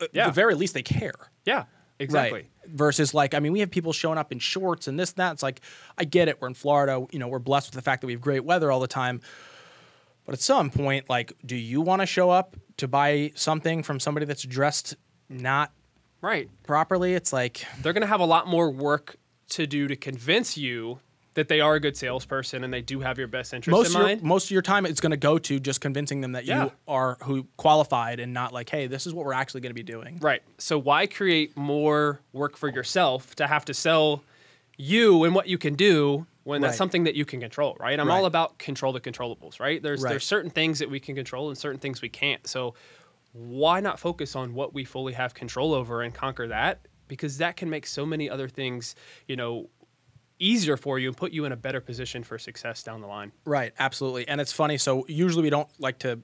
uh, 0.00 0.04
at 0.04 0.10
Yeah. 0.12 0.26
the 0.26 0.32
very 0.32 0.54
least, 0.54 0.74
they 0.74 0.82
care. 0.82 1.14
Yeah, 1.44 1.64
exactly. 2.00 2.40
Right. 2.40 2.50
Versus 2.74 3.14
like, 3.14 3.34
I 3.34 3.40
mean, 3.40 3.52
we 3.52 3.60
have 3.60 3.70
people 3.70 3.92
showing 3.92 4.18
up 4.18 4.32
in 4.32 4.38
shorts 4.38 4.88
and 4.88 4.98
this, 4.98 5.10
and 5.10 5.18
that. 5.18 5.32
It's 5.32 5.42
like, 5.42 5.60
I 5.98 6.04
get 6.04 6.28
it. 6.28 6.40
We're 6.40 6.48
in 6.48 6.54
Florida. 6.54 7.06
You 7.10 7.18
know, 7.18 7.28
we're 7.28 7.38
blessed 7.38 7.68
with 7.68 7.74
the 7.74 7.82
fact 7.82 8.00
that 8.00 8.06
we 8.06 8.12
have 8.14 8.20
great 8.20 8.44
weather 8.44 8.70
all 8.72 8.80
the 8.80 8.88
time. 8.88 9.20
But 10.24 10.34
at 10.34 10.40
some 10.40 10.70
point, 10.70 11.08
like, 11.08 11.32
do 11.44 11.56
you 11.56 11.80
want 11.80 12.02
to 12.02 12.06
show 12.06 12.30
up 12.30 12.56
to 12.76 12.86
buy 12.86 13.32
something 13.34 13.82
from 13.82 13.98
somebody 13.98 14.26
that's 14.26 14.42
dressed 14.42 14.96
not 15.28 15.72
Right. 16.20 16.48
properly? 16.64 17.14
It's 17.14 17.32
like, 17.32 17.64
They're 17.82 17.92
going 17.92 18.02
to 18.02 18.06
have 18.06 18.20
a 18.20 18.26
lot 18.26 18.46
more 18.46 18.70
work 18.70 19.16
to 19.50 19.66
do 19.66 19.88
to 19.88 19.96
convince 19.96 20.56
you 20.56 21.00
that 21.40 21.48
they 21.48 21.60
are 21.62 21.74
a 21.74 21.80
good 21.80 21.96
salesperson 21.96 22.64
and 22.64 22.72
they 22.72 22.82
do 22.82 23.00
have 23.00 23.16
your 23.18 23.26
best 23.26 23.54
interest 23.54 23.74
most 23.74 23.86
in 23.86 23.92
your, 23.98 24.02
mind. 24.08 24.22
most 24.22 24.44
of 24.44 24.50
your 24.50 24.60
time 24.60 24.84
it's 24.84 25.00
going 25.00 25.10
to 25.10 25.16
go 25.16 25.38
to 25.38 25.58
just 25.58 25.80
convincing 25.80 26.20
them 26.20 26.32
that 26.32 26.44
Yeah. 26.44 26.64
you 26.64 26.72
are 26.86 27.16
who 27.22 27.46
qualified 27.56 28.20
and 28.20 28.34
not 28.34 28.52
like, 28.52 28.68
hey, 28.68 28.86
this 28.86 29.06
is 29.06 29.14
what 29.14 29.24
we're 29.24 29.32
actually 29.32 29.62
going 29.62 29.70
to 29.70 29.74
be 29.74 29.82
doing. 29.82 30.18
Right. 30.20 30.42
So 30.58 30.78
why 30.78 31.06
create 31.06 31.56
more 31.56 32.20
work 32.34 32.58
for 32.58 32.68
yourself 32.68 33.34
to 33.36 33.46
have 33.46 33.64
to 33.64 33.74
sell 33.74 34.22
you 34.76 35.24
and 35.24 35.34
what 35.34 35.46
you 35.48 35.56
can 35.56 35.74
do 35.74 36.26
when 36.44 36.60
that's 36.60 36.76
something 36.76 37.04
that 37.04 37.14
you 37.14 37.24
can 37.24 37.40
control, 37.40 37.74
right? 37.80 37.98
I'm 37.98 38.06
Right. 38.08 38.18
all 38.18 38.26
about 38.26 38.58
control 38.58 38.92
the 38.92 39.00
controllables, 39.00 39.60
right? 39.60 39.82
There's 39.82 40.02
Right. 40.02 40.10
there's 40.10 40.24
certain 40.24 40.50
things 40.50 40.78
that 40.80 40.90
we 40.90 41.00
can 41.00 41.14
control 41.14 41.48
and 41.48 41.56
certain 41.56 41.80
things 41.80 42.02
we 42.02 42.10
can't. 42.10 42.46
So 42.46 42.74
why 43.32 43.80
not 43.80 43.98
focus 43.98 44.36
on 44.36 44.52
what 44.52 44.74
we 44.74 44.84
fully 44.84 45.14
have 45.14 45.32
control 45.32 45.72
over 45.72 46.02
and 46.02 46.12
conquer 46.14 46.48
that? 46.48 46.80
Because 47.08 47.38
that 47.38 47.56
can 47.56 47.70
make 47.70 47.86
so 47.86 48.04
many 48.04 48.28
other 48.28 48.48
things, 48.48 48.94
you 49.26 49.36
know, 49.36 49.68
easier 50.40 50.76
for 50.76 50.98
you 50.98 51.08
and 51.08 51.16
put 51.16 51.32
you 51.32 51.44
in 51.44 51.52
a 51.52 51.56
better 51.56 51.80
position 51.80 52.24
for 52.24 52.38
success 52.38 52.82
down 52.82 53.00
the 53.00 53.06
line. 53.06 53.30
Right, 53.44 53.72
absolutely. 53.78 54.26
And 54.26 54.40
it's 54.40 54.52
funny. 54.52 54.78
So 54.78 55.04
usually 55.06 55.42
we 55.44 55.50
don't 55.50 55.68
like 55.78 55.98
to, 56.00 56.18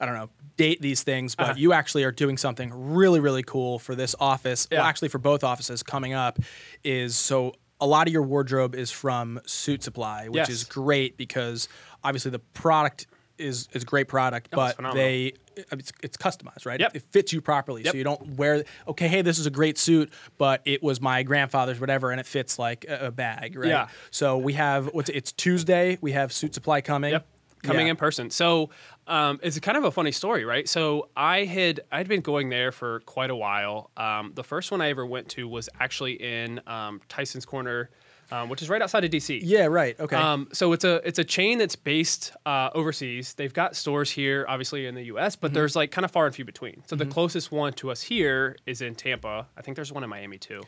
I 0.00 0.06
don't 0.06 0.16
know, 0.16 0.28
date 0.56 0.82
these 0.82 1.02
things, 1.02 1.34
but 1.34 1.44
Uh-huh. 1.50 1.54
you 1.56 1.72
actually 1.72 2.04
are 2.04 2.12
doing 2.12 2.36
something 2.36 2.70
really, 2.92 3.20
really 3.20 3.42
cool 3.42 3.78
for 3.78 3.94
this 3.94 4.14
office. 4.20 4.68
Well, 4.70 4.82
actually 4.84 5.08
for 5.08 5.18
both 5.18 5.42
offices 5.44 5.82
coming 5.82 6.12
up 6.12 6.38
is 6.82 7.16
so 7.16 7.54
a 7.80 7.86
lot 7.86 8.06
of 8.06 8.12
your 8.12 8.22
wardrobe 8.22 8.74
is 8.74 8.90
from 8.90 9.40
Suit 9.46 9.82
Supply, 9.82 10.28
which 10.28 10.36
Yes. 10.36 10.50
is 10.50 10.64
great 10.64 11.16
because 11.16 11.68
obviously 12.02 12.30
the 12.30 12.38
product 12.38 13.06
is 13.38 13.68
is 13.72 13.84
great 13.84 14.08
product, 14.08 14.50
No, 14.52 14.56
but 14.56 14.94
they 14.94 15.32
it's, 15.70 15.92
it's 16.02 16.16
customized, 16.16 16.66
right? 16.66 16.80
Yep. 16.80 16.96
It 16.96 17.02
fits 17.10 17.32
you 17.32 17.40
properly, 17.40 17.82
Yep. 17.84 17.92
so 17.92 17.98
you 17.98 18.04
don't 18.04 18.36
wear. 18.36 18.64
Okay, 18.88 19.06
hey, 19.08 19.22
this 19.22 19.38
is 19.38 19.46
a 19.46 19.50
great 19.50 19.78
suit, 19.78 20.12
but 20.38 20.62
it 20.64 20.82
was 20.82 21.00
my 21.00 21.22
grandfather's, 21.22 21.78
whatever, 21.80 22.10
and 22.10 22.18
it 22.20 22.26
fits 22.26 22.58
like 22.58 22.84
a, 22.88 23.06
a 23.06 23.10
bag, 23.10 23.56
right? 23.56 23.68
Yeah. 23.68 23.88
So 24.10 24.36
we 24.38 24.54
have 24.54 24.86
what's 24.92 25.10
it's 25.10 25.32
Tuesday. 25.32 25.98
We 26.00 26.12
have 26.12 26.32
Suit 26.32 26.54
Supply 26.54 26.80
coming. 26.80 27.12
Yep. 27.12 27.26
Coming 27.62 27.86
Yeah. 27.86 27.92
in 27.92 27.96
person. 27.96 28.28
So 28.28 28.68
um, 29.06 29.40
it's 29.42 29.58
kind 29.60 29.78
of 29.78 29.84
a 29.84 29.90
funny 29.90 30.12
story, 30.12 30.44
right? 30.44 30.68
So 30.68 31.08
I 31.16 31.44
had 31.44 31.80
I'd 31.90 32.08
been 32.08 32.20
going 32.20 32.50
there 32.50 32.72
for 32.72 33.00
quite 33.00 33.30
a 33.30 33.36
while. 33.36 33.90
Um, 33.96 34.32
the 34.34 34.44
first 34.44 34.70
one 34.70 34.82
I 34.82 34.90
ever 34.90 35.06
went 35.06 35.30
to 35.30 35.48
was 35.48 35.68
actually 35.80 36.12
in 36.22 36.60
um, 36.66 37.00
Tyson's 37.08 37.46
Corner, 37.46 37.88
um, 38.32 38.48
which 38.48 38.62
is 38.62 38.68
right 38.68 38.80
outside 38.82 39.04
of 39.04 39.10
DC. 39.10 39.40
Yeah, 39.42 39.66
right. 39.66 39.98
Okay. 39.98 40.16
Um, 40.16 40.48
so 40.52 40.72
it's 40.72 40.84
a 40.84 41.06
it's 41.06 41.18
a 41.18 41.24
chain 41.24 41.58
that's 41.58 41.76
based 41.76 42.32
uh, 42.46 42.70
overseas. 42.74 43.34
They've 43.34 43.52
got 43.52 43.76
stores 43.76 44.10
here, 44.10 44.44
obviously 44.48 44.86
in 44.86 44.94
the 44.94 45.04
U.S., 45.04 45.34
Mm-hmm. 45.36 45.40
but 45.42 45.54
there's 45.54 45.74
like 45.76 45.90
kind 45.90 46.04
of 46.04 46.10
far 46.10 46.26
and 46.26 46.34
few 46.34 46.44
between. 46.44 46.82
So 46.86 46.96
the 46.96 47.06
closest 47.06 47.52
one 47.52 47.72
to 47.74 47.90
us 47.90 48.02
here 48.02 48.56
is 48.66 48.80
in 48.82 48.94
Tampa. 48.94 49.46
I 49.56 49.62
think 49.62 49.76
there's 49.76 49.92
one 49.92 50.04
in 50.04 50.10
Miami 50.10 50.38
too. 50.38 50.62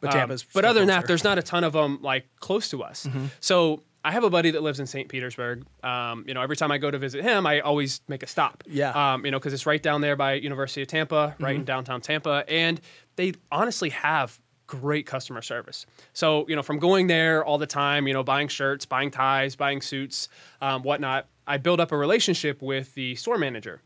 but 0.00 0.12
Um, 0.12 0.18
Tampa's 0.20 0.44
but 0.52 0.64
other 0.64 0.80
than 0.80 0.88
that, 0.88 1.06
there's 1.06 1.24
not 1.24 1.38
a 1.38 1.42
ton 1.42 1.64
of 1.64 1.72
them 1.72 1.98
like 2.02 2.26
close 2.40 2.68
to 2.70 2.82
us. 2.82 3.06
Mm-hmm. 3.06 3.26
So 3.40 3.82
I 4.06 4.12
have 4.12 4.22
a 4.22 4.28
buddy 4.28 4.50
that 4.50 4.62
lives 4.62 4.80
in 4.80 4.86
St. 4.86 5.08
Petersburg. 5.08 5.64
Um, 5.82 6.24
you 6.28 6.34
know, 6.34 6.42
every 6.42 6.56
time 6.56 6.70
I 6.70 6.76
go 6.76 6.90
to 6.90 6.98
visit 6.98 7.22
him, 7.22 7.46
I 7.46 7.60
always 7.60 8.02
make 8.06 8.22
a 8.22 8.26
stop. 8.26 8.62
Yeah. 8.66 8.90
Um, 9.14 9.24
you 9.24 9.30
know, 9.30 9.38
because 9.38 9.54
it's 9.54 9.64
right 9.64 9.82
down 9.82 10.02
there 10.02 10.14
by 10.14 10.34
University 10.34 10.82
of 10.82 10.88
Tampa, 10.88 11.34
right 11.40 11.52
Mm-hmm. 11.52 11.60
in 11.60 11.64
downtown 11.64 12.00
Tampa, 12.02 12.44
and 12.46 12.82
they 13.16 13.32
honestly 13.50 13.88
have 13.90 14.38
great 14.66 15.06
customer 15.06 15.42
service. 15.42 15.86
So 16.12 16.46
you 16.48 16.56
know, 16.56 16.62
from 16.62 16.78
going 16.78 17.06
there 17.06 17.44
all 17.44 17.58
the 17.58 17.66
time, 17.66 18.06
you 18.06 18.14
know, 18.14 18.22
buying 18.22 18.48
shirts, 18.48 18.86
buying 18.86 19.10
ties, 19.10 19.56
buying 19.56 19.80
suits, 19.80 20.28
um, 20.60 20.82
whatnot, 20.82 21.26
I 21.46 21.58
built 21.58 21.80
up 21.80 21.92
a 21.92 21.96
relationship 21.96 22.62
with 22.62 22.94
the 22.94 23.14
store 23.16 23.38
manager. 23.38 23.80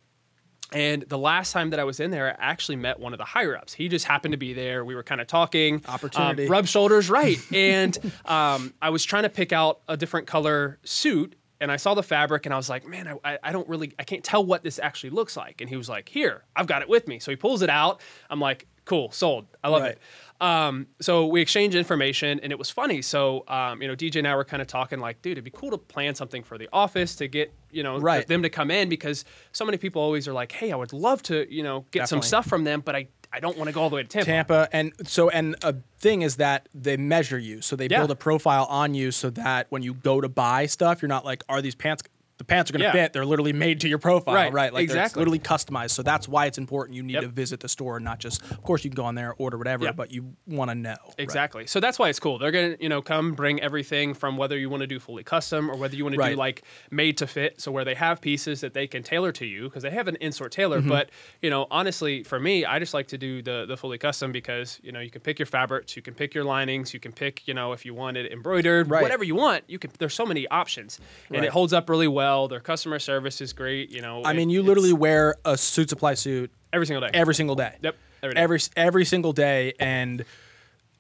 And 0.70 1.02
the 1.08 1.16
last 1.16 1.52
time 1.52 1.70
that 1.70 1.80
I 1.80 1.84
was 1.84 1.98
in 1.98 2.10
there, 2.10 2.30
I 2.30 2.36
actually 2.38 2.76
met 2.76 3.00
one 3.00 3.14
of 3.14 3.18
the 3.18 3.24
higher 3.24 3.56
ups. 3.56 3.72
He 3.72 3.88
just 3.88 4.04
happened 4.04 4.32
to 4.32 4.38
be 4.38 4.52
there. 4.52 4.84
We 4.84 4.94
were 4.94 5.02
kind 5.02 5.18
of 5.20 5.26
talking. 5.26 5.82
Opportunity. 5.88 6.44
Um, 6.44 6.50
rub 6.50 6.66
shoulders, 6.66 7.08
right. 7.08 7.38
and 7.54 7.96
um, 8.26 8.74
I 8.82 8.90
was 8.90 9.02
trying 9.02 9.22
to 9.22 9.30
pick 9.30 9.52
out 9.52 9.80
a 9.88 9.96
different 9.96 10.26
color 10.26 10.78
suit. 10.84 11.36
And 11.60 11.72
I 11.72 11.76
saw 11.76 11.94
the 11.94 12.02
fabric 12.04 12.46
and 12.46 12.52
I 12.54 12.56
was 12.56 12.68
like, 12.68 12.86
man, 12.86 13.08
I- 13.08 13.32
I, 13.32 13.38
I 13.44 13.52
don't 13.52 13.68
really, 13.68 13.92
I 13.98 14.04
can't 14.04 14.22
tell 14.22 14.44
what 14.44 14.62
this 14.62 14.78
actually 14.78 15.10
looks 15.10 15.36
like. 15.36 15.60
And 15.60 15.68
he 15.68 15.76
was 15.76 15.88
like, 15.88 16.08
here, 16.08 16.44
I've 16.54 16.66
got 16.68 16.82
it 16.82 16.88
with 16.88 17.08
me. 17.08 17.18
So 17.18 17.32
he 17.32 17.36
pulls 17.36 17.62
it 17.62 17.70
out. 17.70 18.00
I'm 18.30 18.38
like, 18.38 18.68
cool, 18.88 19.11
sold. 19.12 19.46
I 19.62 19.68
love 19.68 19.83
Right. 19.83 19.92
it. 19.92 20.01
Um, 20.40 20.87
so 21.01 21.27
we 21.27 21.40
exchanged 21.40 21.77
information 21.77 22.38
and 22.40 22.53
it 22.53 22.59
was 22.59 22.70
funny. 22.70 23.03
So, 23.03 23.44
um, 23.48 23.83
you 23.83 23.88
know, 23.88 23.94
DJ 23.96 24.16
and 24.20 24.29
I 24.29 24.35
were 24.37 24.44
kind 24.44 24.62
of 24.62 24.68
talking 24.68 25.01
like, 25.01 25.20
dude, 25.20 25.33
it'd 25.33 25.44
be 25.44 25.51
cool 25.51 25.70
to 25.72 25.79
plan 25.79 26.14
something 26.14 26.42
for 26.44 26.57
the 26.59 26.68
office 26.72 27.16
to 27.16 27.27
get, 27.29 27.53
you 27.72 27.83
know, 27.83 27.98
Right. 27.98 28.27
them 28.27 28.42
to 28.42 28.48
come 28.48 28.70
in 28.70 28.88
because 28.88 29.24
so 29.53 29.64
many 29.64 29.79
people 29.79 30.01
always 30.01 30.29
are 30.29 30.33
like, 30.33 30.53
hey, 30.53 30.70
I 30.72 30.77
would 30.77 30.92
love 30.92 31.22
to, 31.24 31.53
you 31.53 31.62
know, 31.64 31.85
get 31.90 32.09
some 32.09 32.22
stuff 32.22 32.46
from 32.46 32.62
them, 32.64 32.81
but 32.85 32.94
I, 32.94 33.09
I 33.33 33.40
don't 33.40 33.59
want 33.59 33.68
to 33.68 33.74
go 33.74 33.83
all 33.83 33.90
the 33.90 33.96
way 33.96 34.03
to 34.05 34.09
Tampa. 34.09 34.24
Tampa, 34.27 34.68
and 34.72 34.92
so 35.07 35.29
and 35.29 35.55
a 35.62 35.74
thing 35.98 36.22
is 36.22 36.37
that 36.37 36.68
they 36.72 36.96
measure 36.96 37.38
you, 37.38 37.61
so 37.61 37.74
they 37.77 37.88
Yeah. 37.90 37.98
build 37.98 38.11
a 38.12 38.16
profile 38.16 38.64
on 38.70 38.94
you, 38.94 39.11
so 39.11 39.29
that 39.31 39.66
when 39.70 39.83
you 39.83 39.92
go 39.92 40.20
to 40.22 40.29
buy 40.31 40.64
stuff, 40.66 41.03
you're 41.03 41.09
not 41.11 41.24
like, 41.27 41.42
are 41.48 41.61
these 41.61 41.74
pants? 41.74 42.03
The 42.38 42.44
pants 42.44 42.70
are 42.70 42.72
going 42.72 42.81
to 42.81 42.87
Yeah. 42.87 42.92
fit. 43.05 43.12
They're 43.12 43.27
literally 43.27 43.53
made 43.53 43.81
to 43.81 43.88
your 43.88 43.98
profile, 43.98 44.35
Right, 44.35 44.53
right? 44.53 44.72
Like 44.72 44.85
exactly. 44.85 45.20
literally 45.20 45.40
customized. 45.40 45.90
So 45.90 46.03
that's 46.03 46.29
why 46.29 46.46
it's 46.46 46.57
important. 46.59 46.96
You 46.96 47.03
need 47.03 47.14
Yep. 47.14 47.22
to 47.22 47.29
visit 47.29 47.61
the 47.61 47.68
store, 47.68 47.96
and 47.96 48.05
not 48.05 48.20
just. 48.20 48.42
Of 48.51 48.62
course, 48.62 48.85
you 48.85 48.90
can 48.90 48.96
go 48.96 49.05
on 49.05 49.16
there, 49.16 49.35
order 49.38 49.59
whatever, 49.59 49.85
Yeah. 49.87 49.92
but 49.92 50.12
you 50.12 50.35
want 50.46 50.70
to 50.70 50.74
know 50.77 50.90
right? 50.90 51.14
Exactly. 51.18 51.66
So 51.66 51.81
that's 51.81 51.98
why 51.98 52.09
it's 52.09 52.20
cool. 52.20 52.38
They're 52.38 52.53
gonna, 52.53 52.77
you 52.79 52.88
know, 52.88 53.03
come 53.03 53.33
bring 53.35 53.61
everything 53.61 54.14
from 54.14 54.37
whether 54.37 54.57
you 54.57 54.70
want 54.70 54.83
to 54.83 54.87
do 54.87 55.01
fully 55.01 55.24
custom 55.24 55.68
or 55.68 55.77
whether 55.77 55.96
you 55.96 56.05
want 56.05 56.14
to 56.16 56.29
do 56.31 56.37
like 56.37 56.62
made 56.92 57.16
to 57.18 57.27
fit. 57.27 57.61
So 57.61 57.72
where 57.72 57.85
they 57.85 57.94
have 57.96 58.20
pieces 58.20 58.61
that 58.61 58.72
they 58.72 58.87
can 58.87 59.03
tailor 59.03 59.33
to 59.33 59.44
you 59.44 59.64
because 59.64 59.83
they 59.83 59.90
have 59.90 60.07
an 60.07 60.16
in-store 60.20 60.48
tailor. 60.48 60.79
Mm-hmm. 60.79 60.88
But 60.90 61.11
you 61.42 61.51
know, 61.51 61.66
honestly, 61.72 62.22
for 62.22 62.38
me, 62.38 62.64
I 62.64 62.79
just 62.79 62.94
like 62.94 63.09
to 63.09 63.18
do 63.18 63.42
the 63.42 63.64
the 63.66 63.77
fully 63.77 63.98
custom 63.98 64.31
because 64.31 64.79
you 64.83 64.92
know 64.92 65.01
you 65.01 65.11
can 65.11 65.22
pick 65.22 65.40
your 65.40 65.46
fabrics, 65.46 65.96
you 65.96 66.03
can 66.03 66.14
pick 66.14 66.35
your 66.35 66.44
linings, 66.44 66.94
you 66.94 67.01
can 67.01 67.11
pick, 67.11 67.48
you 67.48 67.55
know, 67.55 67.72
if 67.72 67.85
you 67.85 67.94
want 67.94 68.16
it 68.16 68.31
embroidered, 68.31 68.88
Right. 68.88 69.03
whatever 69.03 69.24
you 69.24 69.35
want. 69.35 69.64
You 69.66 69.81
can. 69.81 69.90
There's 69.98 70.14
so 70.14 70.24
many 70.24 70.46
options, 70.48 71.01
and 71.29 71.38
Right. 71.38 71.44
it 71.46 71.51
holds 71.51 71.72
up 71.72 71.88
really 71.90 72.07
well. 72.07 72.27
Their 72.48 72.60
customer 72.60 72.98
service 72.98 73.40
is 73.40 73.52
great. 73.52 73.90
You 73.90 74.02
know, 74.02 74.22
I 74.22 74.32
it- 74.32 74.36
mean, 74.36 74.50
you 74.50 74.62
literally 74.62 74.92
wear 74.92 75.36
a 75.44 75.56
suit 75.56 75.88
supply 75.88 76.14
suit 76.14 76.50
every 76.72 76.86
single 76.86 77.00
day. 77.06 77.10
every 77.14 77.34
single 77.34 77.56
day. 77.56 77.74
Yep, 77.82 77.96
every 78.22 78.34
day. 78.34 78.40
Every 78.40 78.58
every 78.76 79.04
single 79.04 79.32
day, 79.32 79.72
and 79.80 80.24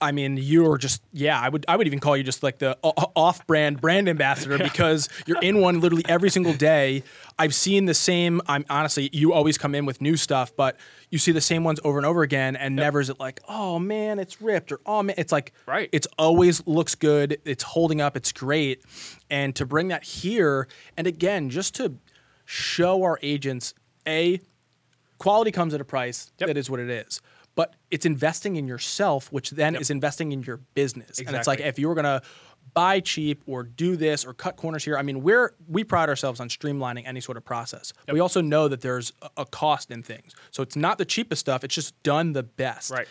I 0.00 0.12
mean, 0.12 0.36
you're 0.36 0.78
just 0.78 1.02
yeah. 1.12 1.40
I 1.40 1.48
would 1.48 1.64
I 1.68 1.76
would 1.76 1.86
even 1.86 1.98
call 1.98 2.16
you 2.16 2.22
just 2.22 2.42
like 2.42 2.58
the 2.58 2.76
uh, 2.84 2.92
uh, 2.96 3.06
off-brand 3.16 3.80
brand 3.80 4.08
ambassador 4.08 4.58
because 4.58 5.08
you're 5.26 5.40
in 5.40 5.60
one 5.60 5.80
literally 5.80 6.04
every 6.08 6.30
single 6.30 6.52
day. 6.52 7.02
I've 7.38 7.54
seen 7.54 7.86
the 7.86 7.94
same. 7.94 8.40
I'm 8.46 8.64
honestly, 8.70 9.10
you 9.12 9.32
always 9.32 9.58
come 9.58 9.74
in 9.74 9.86
with 9.86 10.00
new 10.00 10.16
stuff, 10.16 10.54
but 10.56 10.76
you 11.10 11.18
see 11.18 11.32
the 11.32 11.40
same 11.40 11.64
ones 11.64 11.80
over 11.84 11.98
and 11.98 12.06
over 12.06 12.22
again, 12.22 12.56
and 12.56 12.76
never 12.76 13.00
is 13.00 13.10
it 13.10 13.18
like, 13.20 13.40
oh 13.48 13.78
man, 13.78 14.18
it's 14.18 14.40
ripped 14.40 14.72
or 14.72 14.80
oh 14.86 15.02
man, 15.02 15.14
it's 15.18 15.32
like 15.32 15.52
Right. 15.66 15.88
It's 15.92 16.06
always 16.18 16.66
looks 16.66 16.94
good. 16.94 17.38
It's 17.44 17.62
holding 17.62 18.00
up. 18.00 18.16
It's 18.16 18.32
great, 18.32 18.82
and 19.30 19.54
to 19.56 19.66
bring 19.66 19.88
that 19.88 20.04
here, 20.04 20.68
and 20.96 21.06
again, 21.06 21.50
just 21.50 21.74
to 21.76 21.94
show 22.44 23.02
our 23.02 23.18
agents 23.22 23.74
a 24.06 24.40
quality 25.18 25.50
comes 25.50 25.74
at 25.74 25.80
a 25.80 25.84
price 25.84 26.30
Yep. 26.38 26.46
that 26.46 26.56
is 26.56 26.70
what 26.70 26.80
it 26.80 26.88
is 26.88 27.20
but 27.58 27.74
it's 27.90 28.06
investing 28.06 28.54
in 28.56 28.68
yourself 28.68 29.32
which 29.32 29.50
then 29.50 29.74
is 29.74 29.90
investing 29.90 30.30
in 30.32 30.40
your 30.48 30.58
business. 30.74 31.08
Exactly. 31.18 31.26
and 31.26 31.36
it's 31.36 31.48
like 31.52 31.60
if 31.60 31.76
you 31.80 31.88
were 31.88 31.94
going 32.00 32.04
to 32.16 32.22
buy 32.72 33.00
cheap 33.00 33.42
or 33.46 33.64
do 33.64 33.96
this 33.96 34.24
or 34.24 34.32
cut 34.44 34.54
corners 34.56 34.84
here 34.84 34.96
i 34.96 35.02
mean 35.02 35.22
we're 35.22 35.54
we 35.66 35.82
pride 35.82 36.08
ourselves 36.08 36.38
on 36.38 36.48
streamlining 36.48 37.02
any 37.06 37.20
sort 37.20 37.36
of 37.36 37.44
process. 37.44 37.92
We 38.16 38.20
also 38.20 38.40
know 38.40 38.68
that 38.68 38.80
there's 38.80 39.12
a, 39.36 39.44
cost 39.46 39.90
in 39.90 40.02
things. 40.02 40.30
So 40.52 40.62
it's 40.62 40.76
not 40.76 40.98
the 40.98 41.04
cheapest 41.14 41.40
stuff 41.40 41.64
it's 41.64 41.74
just 41.74 42.00
done 42.04 42.32
the 42.32 42.44
best. 42.44 42.90
Right. 42.92 43.08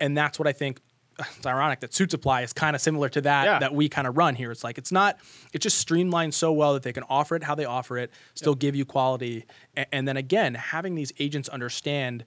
and 0.00 0.16
that's 0.16 0.38
what 0.38 0.46
i 0.46 0.52
think 0.52 0.74
it's 1.36 1.46
ironic 1.46 1.80
that 1.80 1.92
suit 1.92 2.10
supply 2.12 2.42
is 2.42 2.52
kind 2.52 2.76
of 2.76 2.80
similar 2.82 3.08
to 3.16 3.20
that 3.22 3.44
Yeah. 3.46 3.58
that 3.64 3.74
we 3.74 3.88
kind 3.88 4.06
of 4.06 4.16
run 4.16 4.34
here. 4.36 4.52
It's 4.52 4.62
like 4.62 4.78
it's 4.78 4.92
not 4.92 5.18
it's 5.52 5.64
just 5.64 5.78
streamlined 5.78 6.32
so 6.34 6.52
well 6.52 6.72
that 6.74 6.84
they 6.84 6.92
can 6.92 7.04
offer 7.18 7.34
it 7.34 7.42
how 7.42 7.56
they 7.56 7.64
offer 7.64 7.98
it 7.98 8.12
still 8.34 8.54
give 8.54 8.76
you 8.76 8.84
quality. 8.84 9.44
And, 9.74 9.86
and 9.94 10.02
then 10.08 10.16
again 10.16 10.54
having 10.54 10.94
these 10.94 11.12
agents 11.18 11.48
understand 11.48 12.24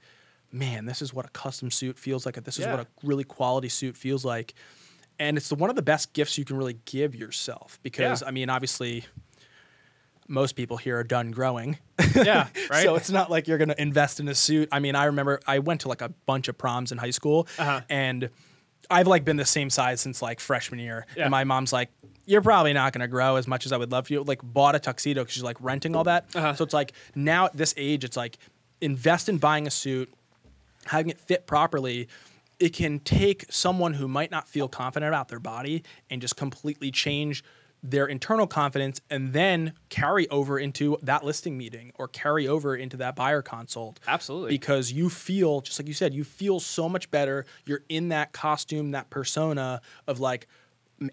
man 0.52 0.86
this 0.86 1.02
is 1.02 1.14
what 1.14 1.26
a 1.26 1.30
custom 1.30 1.72
suit 1.72 1.98
feels 1.98 2.26
like 2.26 2.36
this 2.44 2.60
is 2.60 2.66
Yeah. 2.66 2.72
what 2.76 2.80
a 2.82 2.88
really 3.04 3.24
quality 3.24 3.70
suit 3.70 3.96
feels 3.98 4.26
like 4.26 4.54
and 5.20 5.38
it's 5.38 5.50
the, 5.50 5.56
one 5.56 5.70
of 5.70 5.76
the 5.76 5.82
best 5.82 6.14
gifts 6.14 6.38
you 6.38 6.46
can 6.46 6.58
really 6.58 6.78
give 6.86 7.16
yourself 7.16 7.80
because 7.84 8.22
Yeah. 8.22 8.28
i 8.28 8.32
mean 8.32 8.50
obviously 8.50 9.06
most 10.28 10.54
people 10.54 10.78
here 10.78 10.98
are 10.98 11.04
done 11.04 11.32
growing. 11.32 11.78
Yeah, 12.16 12.48
right. 12.70 12.84
so 12.84 12.96
it's 12.96 13.10
not 13.10 13.30
like 13.30 13.48
you're 13.50 13.58
going 13.58 13.68
to 13.70 13.82
invest 13.82 14.20
in 14.22 14.30
a 14.30 14.36
suit. 14.36 14.70
I 14.72 14.80
mean, 14.80 14.96
I 14.96 15.06
remember 15.06 15.42
I 15.46 15.60
went 15.60 15.82
to 15.82 15.90
like 15.90 16.02
a 16.02 16.10
bunch 16.26 16.48
of 16.48 16.58
proms 16.58 16.92
in 16.94 16.98
high 16.98 17.10
school 17.12 17.48
Uh-huh. 17.58 17.82
and 17.90 18.30
I've 18.90 19.08
like 19.08 19.26
been 19.26 19.36
the 19.36 19.46
same 19.46 19.70
size 19.70 20.00
since 20.00 20.22
like 20.22 20.40
freshman 20.40 20.80
year. 20.80 21.06
Yeah. 21.18 21.24
And 21.24 21.32
my 21.32 21.44
mom's 21.44 21.74
like, 21.74 21.90
you're 22.26 22.42
probably 22.42 22.72
not 22.72 22.94
going 22.94 23.02
to 23.02 23.08
grow 23.10 23.36
as 23.36 23.46
much 23.48 23.66
as 23.66 23.74
I 23.74 23.78
would 23.78 23.92
love 23.92 24.10
you. 24.10 24.24
Like 24.24 24.40
bought 24.42 24.76
a 24.76 24.80
tuxedo 24.80 25.22
because 25.24 25.34
she's 25.34 25.44
like 25.44 25.58
renting 25.60 25.96
all 25.98 26.06
that. 26.06 26.28
Uh-huh. 26.34 26.54
So 26.54 26.64
it's 26.64 26.74
like 26.74 26.94
now 27.14 27.46
at 27.48 27.58
this 27.58 27.74
age, 27.76 28.06
it's 28.06 28.16
like 28.16 28.38
invest 28.80 29.28
in 29.28 29.38
buying 29.38 29.68
a 29.68 29.72
suit, 29.72 30.14
having 30.86 31.10
it 31.10 31.20
fit 31.20 31.48
properly. 31.48 32.08
It 32.60 32.74
can 32.74 33.00
take 33.00 33.46
someone 33.50 33.96
who 33.96 34.08
might 34.08 34.32
not 34.32 34.48
feel 34.48 34.67
confident 34.67 35.10
about 35.10 35.30
their 35.30 35.39
body 35.39 35.84
and 36.10 36.22
just 36.22 36.36
completely 36.36 36.91
change 36.91 37.44
their 37.84 38.06
internal 38.06 38.46
confidence 38.46 39.02
and 39.10 39.34
then 39.34 39.74
carry 39.89 40.28
over 40.30 40.60
into 40.60 40.98
that 41.02 41.24
listing 41.24 41.58
meeting 41.58 41.91
or 41.96 42.08
carry 42.08 42.48
over 42.48 42.76
into 42.76 42.98
that 42.98 43.15
buyer 43.15 43.41
consult. 43.41 44.00
Absolutely. 44.08 44.50
Because 44.50 44.91
you 44.91 45.10
feel, 45.10 45.62
just 45.62 45.80
like 45.80 45.88
you 45.88 45.94
said, 45.94 46.13
you 46.13 46.24
feel 46.24 46.60
so 46.60 46.88
much 46.88 47.10
better. 47.10 47.46
You're 47.65 47.82
in 47.89 48.10
that 48.10 48.34
costume, 48.34 48.91
that 48.91 49.10
persona 49.10 49.82
of 50.08 50.20
like, 50.20 50.48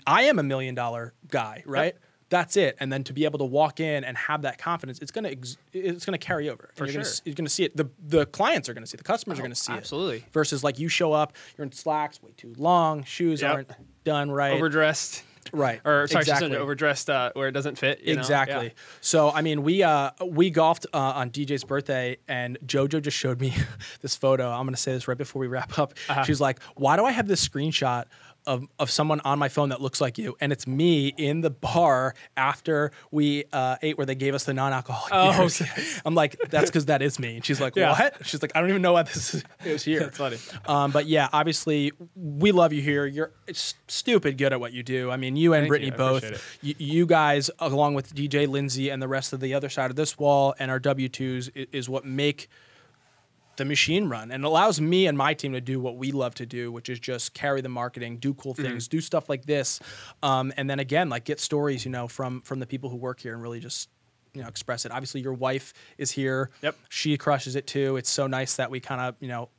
I 0.07 0.25
am 0.25 0.39
a 0.39 0.43
million 0.43 0.75
dollar 0.75 1.15
guy, 1.31 1.63
right? 1.65 1.97
That's 2.31 2.57
it. 2.59 2.77
And 2.79 2.93
then 2.93 3.05
to 3.05 3.13
be 3.15 3.25
able 3.25 3.39
to 3.39 3.45
walk 3.45 3.81
in 3.81 4.05
and 4.05 4.17
have 4.17 4.43
that 4.43 4.59
confidence, 4.59 4.99
it's 5.01 5.11
gonna 5.11 5.31
ex- 5.31 5.57
it's 5.73 6.05
gonna 6.05 6.19
carry 6.19 6.51
over. 6.51 6.71
For 6.75 6.85
you're 6.85 6.93
Gonna, 6.95 7.05
sure. 7.07 7.15
you're 7.25 7.35
gonna 7.35 7.49
see 7.49 7.65
it. 7.65 7.77
The 7.77 7.89
the 8.07 8.27
clients 8.27 8.69
are 8.69 8.75
gonna 8.75 8.87
see. 8.87 8.97
it. 8.97 8.99
The 8.99 9.05
customers 9.05 9.39
are 9.39 9.43
Oh, 9.43 9.45
gonna 9.45 9.55
see 9.55 9.73
absolutely. 9.73 10.17
it. 10.17 10.19
Absolutely. 10.19 10.33
Versus 10.33 10.63
like 10.65 10.79
you 10.79 10.89
show 10.89 11.13
up, 11.13 11.33
you're 11.57 11.65
in 11.65 11.73
slacks, 11.73 12.23
way 12.23 12.33
too 12.37 12.55
long, 12.59 13.03
shoes 13.05 13.41
Yep. 13.41 13.51
aren't 13.55 13.71
done 14.05 14.31
right. 14.31 14.53
overdressed. 14.53 15.23
right. 15.53 15.81
Or 15.87 16.07
sorry, 16.09 16.25
just 16.27 16.37
exactly. 16.43 16.59
overdressed 16.59 17.09
uh, 17.09 17.31
where 17.33 17.49
it 17.49 17.53
doesn't 17.53 17.79
fit. 17.79 18.01
you 18.03 18.15
know? 18.15 18.21
Exactly. 18.21 18.67
Yeah. 18.67 18.73
So 19.01 19.31
I 19.31 19.41
mean, 19.41 19.63
we 19.63 19.83
uh 19.83 20.11
we 20.27 20.51
golfed 20.51 20.87
uh, 20.93 20.99
on 20.99 21.31
DJ's 21.31 21.65
birthday, 21.65 22.19
and 22.29 22.59
JoJo 22.67 23.01
just 23.01 23.17
showed 23.17 23.41
me 23.41 23.55
this 24.03 24.15
photo. 24.15 24.51
I'm 24.51 24.67
gonna 24.67 24.77
say 24.77 24.93
this 24.93 25.09
right 25.09 25.17
before 25.17 25.41
we 25.41 25.47
wrap 25.47 25.79
up. 25.79 25.95
Uh-huh. 26.11 26.25
She's 26.25 26.41
like, 26.43 26.63
"Why 26.75 26.97
do 26.99 27.07
I 27.07 27.13
have 27.13 27.27
this 27.27 27.47
screenshot?" 27.49 28.05
Of, 28.49 28.65
of 28.79 28.91
someone 28.91 29.21
on 29.27 29.39
my 29.39 29.51
phone 29.51 29.69
that 29.69 29.83
looks 29.83 30.01
like 30.01 30.17
you, 30.17 30.35
and 30.41 30.53
it's 30.53 30.67
me 30.67 31.09
in 31.19 31.43
the 31.43 31.51
bar 31.51 32.15
after 32.35 32.93
we 33.11 33.45
uh, 33.53 33.77
ate, 33.83 33.99
where 33.99 34.07
they 34.07 34.15
gave 34.15 34.35
us 34.35 34.45
the 34.45 34.55
non-alcoholic 34.55 35.13
Oh, 35.13 35.37
beers. 35.39 35.61
okay. 35.61 35.83
I'm 36.07 36.15
like, 36.15 36.39
that's 36.49 36.71
because 36.71 36.87
that 36.87 37.03
is 37.03 37.19
me. 37.19 37.37
And 37.37 37.45
she's 37.45 37.61
like, 37.61 37.77
Yeah. 37.77 37.91
what? 37.91 38.25
She's 38.25 38.41
like, 38.41 38.53
I 38.55 38.61
don't 38.61 38.71
even 38.71 38.81
know 38.81 38.95
why 38.95 39.03
this 39.03 39.35
is, 39.35 39.45
is 39.67 39.85
here. 39.85 40.01
That's 40.01 40.17
funny. 40.17 40.39
Um, 40.67 40.93
but 40.93 41.05
yeah, 41.05 41.29
obviously, 41.31 41.93
we 42.17 42.51
love 42.53 42.73
you 42.73 42.81
here. 42.81 43.05
You're 43.05 43.33
stupid 43.53 44.39
good 44.39 44.55
at 44.55 44.61
what 44.61 44.73
you 44.73 44.83
do. 44.83 45.11
I 45.11 45.19
mean, 45.19 45.37
you 45.37 45.53
and 45.53 45.65
Thank 45.65 45.69
Brittany 45.69 45.91
you. 45.91 45.97
Both. 45.99 46.59
You, 46.63 46.75
you 46.79 47.05
guys, 47.07 47.51
along 47.59 47.95
with 47.95 48.15
DJ 48.15 48.49
Lindsay 48.49 48.89
and 48.89 49.03
the 49.03 49.09
rest 49.09 49.35
of 49.35 49.41
the 49.41 49.53
other 49.53 49.69
side 49.69 49.91
of 49.91 49.97
this 49.97 50.19
wall 50.19 50.55
and 50.59 50.71
our 50.71 50.79
W 50.79 51.09
twos, 51.11 51.49
is, 51.51 51.67
is 51.73 51.89
what 51.91 52.07
make 52.07 52.49
the 53.59 53.65
machine 53.65 54.09
run 54.09 54.31
and 54.31 54.45
allows 54.45 54.81
me 54.81 55.07
and 55.07 55.19
my 55.19 55.35
team 55.35 55.53
to 55.53 55.61
do 55.61 55.79
what 55.79 55.97
we 55.97 56.11
love 56.11 56.35
to 56.37 56.47
do, 56.47 56.73
which 56.73 56.89
is 56.89 56.99
just 56.99 57.35
carry 57.35 57.61
the 57.61 57.69
marketing, 57.69 58.17
do 58.17 58.33
cool 58.35 58.55
Mm-hmm. 58.55 58.63
things, 58.63 58.89
do 58.89 59.01
stuff 59.01 59.29
like 59.29 59.45
this, 59.45 59.79
um, 60.23 60.53
and 60.57 60.69
then 60.71 60.79
again, 60.81 61.11
like 61.11 61.25
get 61.25 61.39
stories, 61.39 61.85
you 61.85 61.91
know, 61.91 62.09
from 62.09 62.41
from 62.41 62.59
the 62.61 62.67
people 62.67 62.89
who 62.89 62.97
work 62.97 63.21
here 63.21 63.35
and 63.35 63.43
really 63.43 63.61
just 63.61 63.91
you 64.35 64.43
know 64.43 64.49
express 64.49 64.87
it. 64.87 64.93
Obviously, 64.93 65.21
your 65.21 65.35
wife 65.35 65.75
is 65.99 66.11
here. 66.11 66.51
Yep. 66.63 66.77
She 66.89 67.17
crushes 67.19 67.57
it 67.57 67.67
too. 67.67 67.97
It's 67.97 68.11
so 68.11 68.27
nice 68.27 68.57
that 68.57 68.71
we 68.71 68.81
kind 68.81 69.01
of 69.01 69.15
you 69.21 69.29
know 69.29 69.51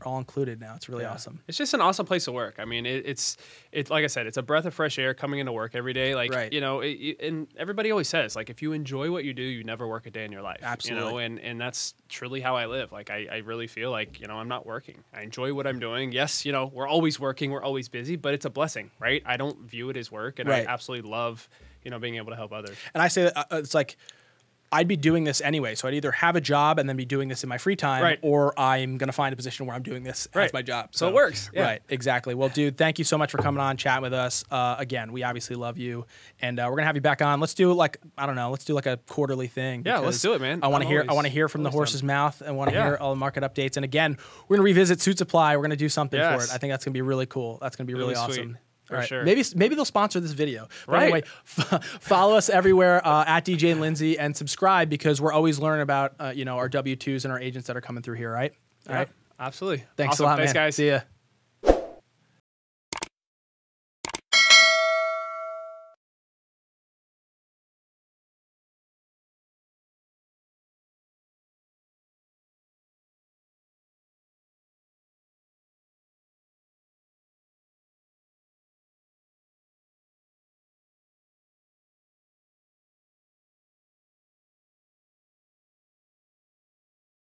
are 0.00 0.06
all 0.06 0.18
included 0.18 0.60
now. 0.60 0.74
It's 0.76 0.88
really 0.88 1.02
Yeah. 1.04 1.12
awesome. 1.12 1.40
It's 1.48 1.56
just 1.58 1.72
an 1.74 1.80
awesome 1.80 2.04
place 2.06 2.26
to 2.26 2.32
work. 2.32 2.56
I 2.58 2.64
mean, 2.64 2.84
it, 2.86 3.04
it's 3.06 3.36
it's 3.72 3.90
like 3.90 4.04
I 4.04 4.06
said, 4.06 4.26
it's 4.26 4.36
a 4.36 4.42
breath 4.42 4.66
of 4.66 4.74
fresh 4.74 4.98
air 4.98 5.14
coming 5.14 5.40
into 5.40 5.50
work 5.52 5.74
every 5.74 5.92
day. 5.92 6.14
Like 6.14 6.30
Right. 6.32 6.52
you 6.52 6.60
know, 6.60 6.80
it, 6.80 7.16
and 7.20 7.46
everybody 7.56 7.90
always 7.90 8.08
says 8.08 8.36
like 8.36 8.50
if 8.50 8.60
you 8.62 8.72
enjoy 8.72 9.10
what 9.10 9.24
you 9.24 9.32
do, 9.32 9.42
you 9.42 9.64
never 9.64 9.88
work 9.88 10.06
a 10.06 10.10
day 10.10 10.24
in 10.24 10.32
your 10.32 10.42
life. 10.42 10.58
You 10.60 10.66
know, 10.66 10.72
Absolutely. 10.72 11.24
and 11.24 11.40
and 11.40 11.60
that's 11.60 11.94
truly 12.08 12.40
how 12.40 12.54
I 12.56 12.66
live. 12.66 12.92
Like 12.92 13.10
I, 13.10 13.26
I 13.32 13.36
really 13.38 13.66
feel 13.66 13.90
like 13.90 14.20
you 14.20 14.26
know 14.26 14.34
I'm 14.36 14.48
not 14.48 14.66
working. 14.66 15.02
I 15.14 15.22
enjoy 15.22 15.54
what 15.54 15.66
I'm 15.66 15.78
doing. 15.78 16.12
Yes, 16.12 16.44
you 16.44 16.52
know 16.52 16.70
we're 16.72 16.88
always 16.88 17.18
working, 17.18 17.50
we're 17.50 17.62
always 17.64 17.88
busy, 17.88 18.16
but 18.16 18.34
it's 18.34 18.44
a 18.44 18.50
blessing, 18.50 18.90
right? 19.00 19.22
I 19.26 19.36
don't 19.36 19.58
view 19.60 19.88
it 19.90 19.96
as 19.96 20.12
work, 20.12 20.38
and 20.38 20.48
Right. 20.48 20.68
I 20.68 20.70
absolutely 20.72 21.10
love 21.10 21.48
you 21.82 21.90
know 21.90 21.98
being 21.98 22.16
able 22.16 22.30
to 22.30 22.36
help 22.36 22.52
others. 22.52 22.76
And 22.94 23.02
I 23.02 23.08
say 23.08 23.22
that 23.24 23.36
uh, 23.38 23.56
it's 23.56 23.74
like 23.74 23.96
I'd 24.72 24.88
be 24.88 24.96
doing 24.96 25.24
this 25.24 25.40
anyway. 25.42 25.74
So 25.74 25.86
I'd 25.86 25.94
either 25.94 26.10
have 26.12 26.34
a 26.34 26.40
job 26.40 26.78
and 26.78 26.88
then 26.88 26.96
be 26.96 27.04
doing 27.04 27.28
this 27.28 27.42
in 27.42 27.48
my 27.50 27.58
free 27.58 27.76
time, 27.76 28.02
Right. 28.02 28.18
or 28.22 28.58
I'm 28.58 28.96
gonna 28.96 29.12
find 29.12 29.32
a 29.32 29.36
position 29.36 29.66
where 29.66 29.76
I'm 29.76 29.82
doing 29.82 30.02
this 30.02 30.26
as 30.34 30.52
my 30.54 30.62
job. 30.62 30.88
So 30.92 31.08
it 31.08 31.14
works, 31.14 31.50
yeah. 31.52 31.62
Right. 31.64 31.82
Exactly. 31.90 32.34
Well, 32.34 32.48
dude, 32.48 32.78
thank 32.78 32.98
you 32.98 33.04
so 33.04 33.18
much 33.18 33.30
for 33.30 33.38
coming 33.38 33.60
on, 33.60 33.76
chatting 33.76 34.02
with 34.02 34.14
us. 34.14 34.44
Uh, 34.50 34.76
again, 34.78 35.12
we 35.12 35.22
obviously 35.22 35.56
love 35.56 35.76
you, 35.78 36.06
and 36.40 36.58
uh, 36.58 36.66
we're 36.70 36.76
gonna 36.76 36.86
have 36.86 36.96
you 36.96 37.02
back 37.02 37.20
on. 37.20 37.38
Let's 37.38 37.54
do 37.54 37.72
like 37.74 37.98
I 38.16 38.24
don't 38.26 38.34
know. 38.36 38.50
Let's 38.50 38.64
do 38.64 38.72
like 38.72 38.86
a 38.86 38.96
quarterly 39.08 39.46
thing. 39.46 39.82
Yeah, 39.84 39.98
let's 39.98 40.20
do 40.22 40.32
it, 40.32 40.40
man. 40.40 40.60
I 40.62 40.68
want 40.68 40.82
to 40.82 40.88
hear. 40.88 41.04
I 41.08 41.12
want 41.12 41.26
to 41.26 41.32
hear 41.32 41.48
from 41.48 41.62
the 41.62 41.68
always 41.68 41.76
horse's 41.90 42.02
mouth. 42.02 42.42
I 42.46 42.50
want 42.52 42.70
to 42.70 42.74
Yeah. 42.76 42.84
hear 42.86 42.96
all 42.98 43.10
the 43.10 43.16
market 43.20 43.42
updates. 43.44 43.76
And 43.76 43.84
again, 43.84 44.16
we're 44.48 44.56
gonna 44.56 44.64
revisit 44.64 45.00
Suit 45.02 45.18
Supply. 45.18 45.54
We're 45.56 45.62
gonna 45.64 45.76
do 45.76 45.90
something 45.90 46.18
for 46.18 46.42
it. 46.44 46.50
I 46.52 46.56
think 46.58 46.72
that's 46.72 46.84
gonna 46.84 46.94
be 46.94 47.02
really 47.02 47.26
cool. 47.26 47.58
That's 47.60 47.76
gonna 47.76 47.86
be 47.86 47.94
really, 47.94 48.14
Really 48.14 48.32
sweet. 48.32 48.56
For 48.92 48.98
right. 48.98 49.08
sure. 49.08 49.22
Maybe 49.24 49.42
maybe 49.54 49.74
they'll 49.74 49.84
sponsor 49.84 50.20
this 50.20 50.32
video. 50.32 50.68
But 50.86 50.92
Right. 50.92 51.02
Anyway, 51.04 51.22
f- 51.58 51.84
follow 52.00 52.36
us 52.36 52.48
everywhere 52.48 53.06
uh, 53.06 53.24
at 53.26 53.44
DJ 53.44 53.72
and 53.72 53.80
Lindsay 53.80 54.18
and 54.18 54.36
subscribe 54.36 54.88
because 54.90 55.20
we're 55.20 55.32
always 55.32 55.58
learning 55.58 55.82
about 55.82 56.14
uh, 56.20 56.32
you 56.34 56.44
know 56.44 56.56
our 56.58 56.68
W 56.68 56.94
twos 56.96 57.24
and 57.24 57.32
our 57.32 57.40
agents 57.40 57.66
that 57.68 57.76
are 57.76 57.80
coming 57.80 58.02
through 58.02 58.16
here. 58.16 58.30
Right. 58.32 58.52
All 58.88 58.94
right. 58.94 59.08
Absolutely. 59.40 59.84
Thanks 59.96 60.14
Awesome. 60.16 60.26
a 60.26 60.28
lot, 60.28 60.36
Thanks, 60.38 60.54
man. 60.54 60.66
guys. 60.66 60.76
See 60.76 60.88
ya. 60.88 61.00